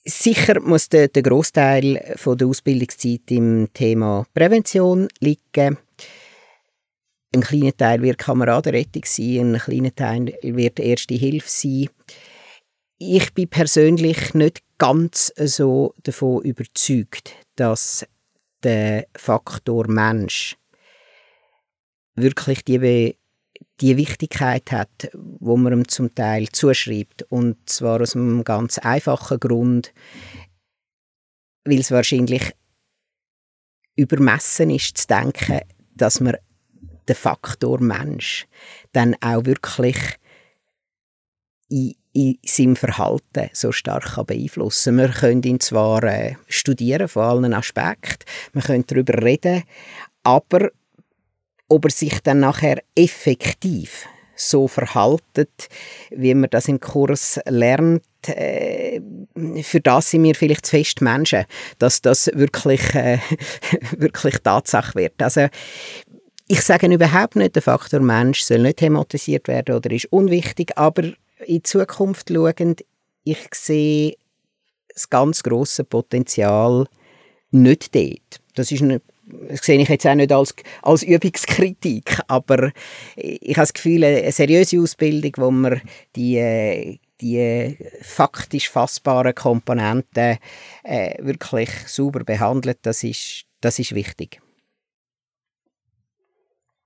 [0.04, 5.78] Sicher muss der, der Großteil von der Ausbildungszeit im Thema Prävention liegen.
[7.34, 11.90] Ein kleiner Teil wird Kameradenrettung sein, ein kleiner Teil wird Erste Hilfe sein.
[13.04, 18.06] Ich bin persönlich nicht ganz so davon überzeugt, dass
[18.62, 20.56] der Faktor Mensch
[22.14, 23.18] wirklich die
[23.80, 27.24] die Wichtigkeit hat, wo man ihm zum Teil zuschreibt.
[27.24, 29.92] Und zwar aus einem ganz einfachen Grund,
[31.66, 32.52] weil es wahrscheinlich
[33.96, 35.62] übermessen ist zu denken,
[35.96, 36.38] dass man
[37.10, 38.46] den Faktor Mensch
[38.92, 39.98] dann auch wirklich
[41.68, 45.08] in, in seinem Verhalten so stark beeinflussen kann.
[45.08, 49.64] Wir können ihn zwar äh, studieren von allen Aspekten, wir können darüber reden,
[50.24, 50.72] aber
[51.70, 55.70] ob er sich dann nachher effektiv so verhaltet,
[56.10, 59.00] wie man das im Kurs lernt, äh,
[59.62, 61.46] für das sind wir vielleicht zu fest Menschen,
[61.80, 63.20] dass das wirklich, äh,
[63.98, 65.22] wirklich Tatsache wird.
[65.22, 65.48] Also
[66.48, 71.14] ich sage überhaupt nicht, der Faktor Mensch soll nicht thematisiert werden oder ist unwichtig, aber
[71.46, 72.86] in die Zukunft schauend,
[73.24, 74.16] ich sehe
[74.94, 76.86] das ganz große Potenzial
[77.52, 78.42] nicht dort.
[78.56, 79.02] Das ist eine
[79.50, 82.72] das sehe ich jetzt auch nicht als, als Übungskritik, aber
[83.16, 85.82] ich habe das Gefühl, eine seriöse Ausbildung, wo man
[86.16, 90.38] die, die faktisch fassbaren Komponenten
[90.84, 94.42] äh, wirklich sauber behandelt, das ist, das ist wichtig.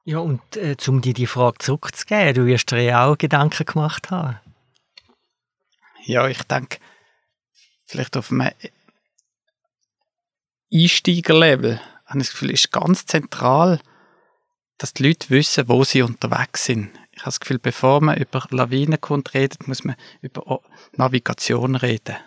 [0.04, 4.12] Ja, und äh, um dir die Frage zurückzugeben, du wirst dir ja auch Gedanken gemacht
[4.12, 4.38] haben.
[6.06, 6.78] Ja, ich denke,
[7.88, 8.52] vielleicht auf einem
[10.72, 13.80] Einsteigerlevel habe ich das Gefühl, ist ganz zentral,
[14.78, 16.92] dass die Leute wissen, wo sie unterwegs sind.
[17.12, 20.62] Ich habe das Gefühl, bevor man über Lawinenkunde redet, muss man über
[20.94, 22.18] Navigation reden.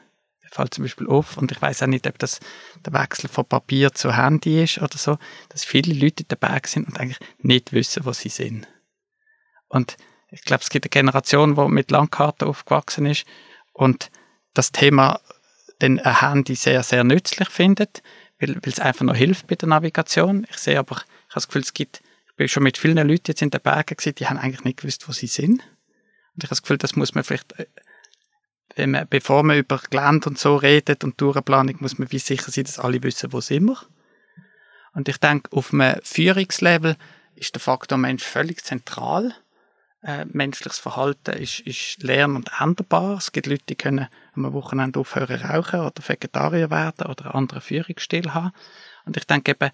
[0.42, 2.40] Das fällt zum Beispiel auf, und ich weiß auch nicht, ob das
[2.84, 5.18] der Wechsel von Papier zu Handy ist oder so,
[5.50, 8.66] dass viele Leute in den Berg sind und eigentlich nicht wissen, wo sie sind.
[9.68, 9.96] Und
[10.30, 13.24] ich glaube, es gibt eine Generation, die mit Landkarten aufgewachsen ist
[13.78, 14.10] und
[14.54, 15.20] das Thema
[15.80, 18.02] den Handy sehr, sehr nützlich findet,
[18.40, 20.46] weil, weil es einfach noch hilft bei der Navigation.
[20.50, 23.24] Ich sehe aber, ich habe das Gefühl, es gibt, ich bin schon mit vielen Leuten
[23.28, 25.60] jetzt in den Bergen gewesen, die haben eigentlich nicht gewusst, wo sie sind.
[25.60, 27.66] Und ich habe das Gefühl, das muss man vielleicht, äh,
[28.74, 32.50] wenn man, bevor man über Gelände und so redet und Tourenplanung, muss man wie sicher
[32.50, 33.78] sein, dass alle wissen, wo sind wir.
[34.92, 36.96] Und ich denke, auf einem Führungslevel
[37.36, 39.34] ist der Faktor Mensch völlig zentral
[40.08, 43.18] äh, menschliches Verhalten ist, ist lern- und änderbar.
[43.18, 47.60] Es gibt Leute, die können am Wochenende aufhören rauchen oder Vegetarier werden oder einen anderen
[47.60, 48.52] Führungsstil haben.
[49.04, 49.70] Und ich denke eben,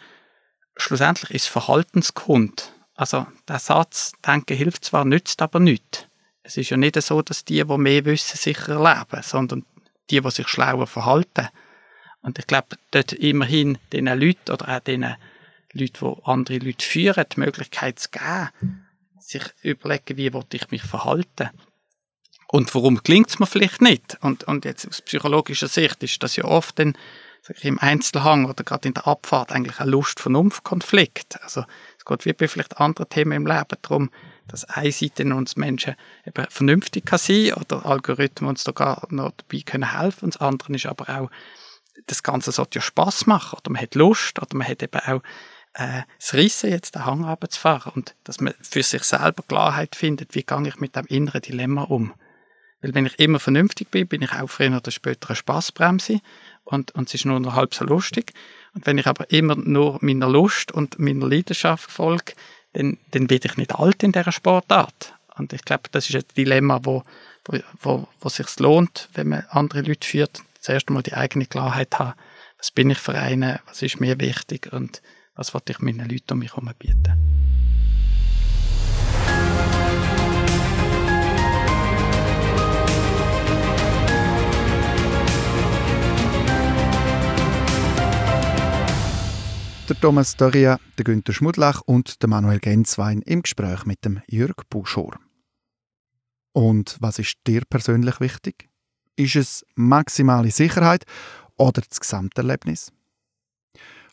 [0.76, 2.72] schlussendlich ist Verhaltenskund.
[2.96, 6.08] Also der Satz, denken hilft zwar, nützt aber nicht.
[6.42, 9.64] Es ist ja nicht so, dass die, die mehr wissen, sicher leben, sondern
[10.10, 11.48] die, die sich schlauer verhalten.
[12.22, 15.14] Und ich glaube, dort immerhin den Leuten oder auch den
[15.72, 18.83] Leuten, die andere Leute führen, die Möglichkeit zu geben,
[19.26, 21.50] sich überlegen, wie ich mich verhalten.
[22.48, 24.18] Und warum klingt es mir vielleicht nicht?
[24.20, 26.96] Und, und jetzt aus psychologischer Sicht ist das ja oft dann,
[27.48, 31.42] ich, im Einzelhang oder gerade in der Abfahrt eigentlich ein Lust-Vernunft-Konflikt.
[31.42, 31.64] Also
[31.98, 34.10] es geht wie bei vielleicht anderen Themen im Leben darum,
[34.46, 35.96] dass eine Seite uns Menschen
[36.26, 40.26] eben vernünftig kann sein oder Algorithmen uns da gar noch dabei können helfen.
[40.26, 41.30] Und das andere ist aber auch,
[42.06, 45.22] das Ganze sollte ja Spaß machen oder man hat Lust oder man hat eben auch
[45.74, 50.34] äh, das Rissen jetzt den Hang runterzufahren und dass man für sich selber Klarheit findet,
[50.34, 52.14] wie gehe ich mit dem inneren Dilemma um.
[52.80, 56.20] Weil wenn ich immer vernünftig bin, bin ich auch früher oder später eine Spaßbremse
[56.64, 58.32] und, und es ist nur noch halb so lustig.
[58.74, 62.34] Und wenn ich aber immer nur meiner Lust und meiner Leidenschaft folge,
[62.74, 65.14] dann, dann werde ich nicht alt in dieser Sportart.
[65.36, 67.04] Und ich glaube, das ist ein Dilemma, wo,
[67.44, 71.98] wo, wo, wo sich lohnt, wenn man andere Leute führt, zuerst einmal die eigene Klarheit
[71.98, 72.14] haben.
[72.58, 73.60] Was bin ich für eine?
[73.66, 74.72] Was ist mir wichtig?
[74.72, 75.02] Und
[75.34, 77.34] was wollte ich meinen Leuten um mich herum bieten?
[89.86, 94.54] Der Thomas Doria, der Günther Schmudlach und der Manuel Genswein im Gespräch mit dem Jörg
[94.70, 95.18] Buschor.
[96.52, 98.70] Und was ist dir persönlich wichtig?
[99.16, 101.04] Ist es maximale Sicherheit
[101.58, 102.92] oder das Gesamterlebnis?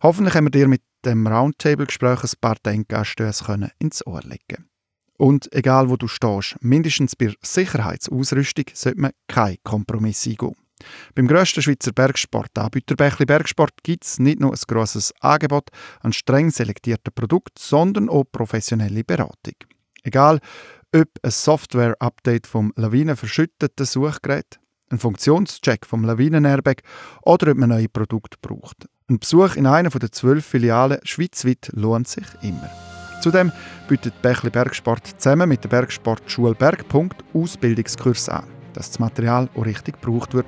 [0.04, 4.70] Hoffentlich haben wir dir mit dem Roundtable-Gespräch ein paar Denkanstöße ins Ohr legen
[5.18, 10.56] Und egal wo du stehst, mindestens bei Sicherheitsausrüstung sollte man keinen Kompromiss eingehen.
[11.16, 15.70] Beim grössten Schweizer Bergsportanbieter Bächli Bergsport gibt es nicht nur ein grosses Angebot
[16.02, 19.56] an streng selektierten Produkten, sondern auch professionelle Beratung.
[20.04, 20.40] Egal,
[20.94, 24.60] ob ein Software-Update vom lawinenverschütteten Suchgerät,
[24.90, 26.82] ein Funktionscheck vom Lawinen-Airbag
[27.24, 28.88] oder ob man neue Produkte braucht.
[29.12, 32.70] Ein Besuch in einer der zwölf Filialen schweizweit lohnt sich immer.
[33.22, 33.52] Zudem
[33.90, 40.02] bietet Bächli Bergsport zusammen mit der Bergsportschule Bergpunkt Ausbildungskurs an dass das Material auch richtig
[40.02, 40.46] gebraucht wird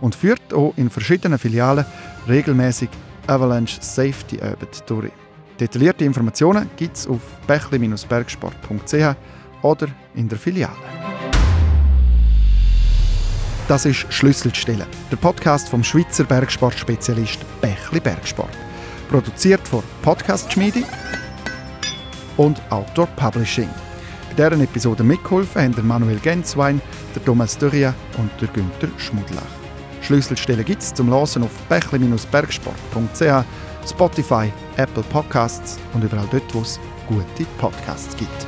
[0.00, 1.84] und führt auch in verschiedenen Filialen
[2.26, 2.88] regelmäßig
[3.26, 5.12] Avalanche Safety Arbeit durch.
[5.60, 9.16] Detaillierte Informationen gibt es auf bächli-bergsport.ch
[9.60, 11.05] oder in der Filiale.
[13.68, 18.56] Das ist Schlüsselstelle, der Podcast vom Schweizer Bergsportspezialist Bächli Bergsport.
[19.08, 20.84] Produziert von Podcast Schmiede
[22.36, 23.68] und Outdoor Publishing.
[24.28, 26.80] Bei dieser Episode mitgeholfen haben Manuel Genswein,
[27.16, 29.42] der Thomas Dürria und der Günther Schmudlach.
[30.00, 33.44] Schlüsselstellen gibt es zum Hören auf bächli-bergsport.ch,
[33.90, 36.78] Spotify, Apple Podcasts und überall dort, wo es
[37.08, 38.46] gute Podcasts gibt.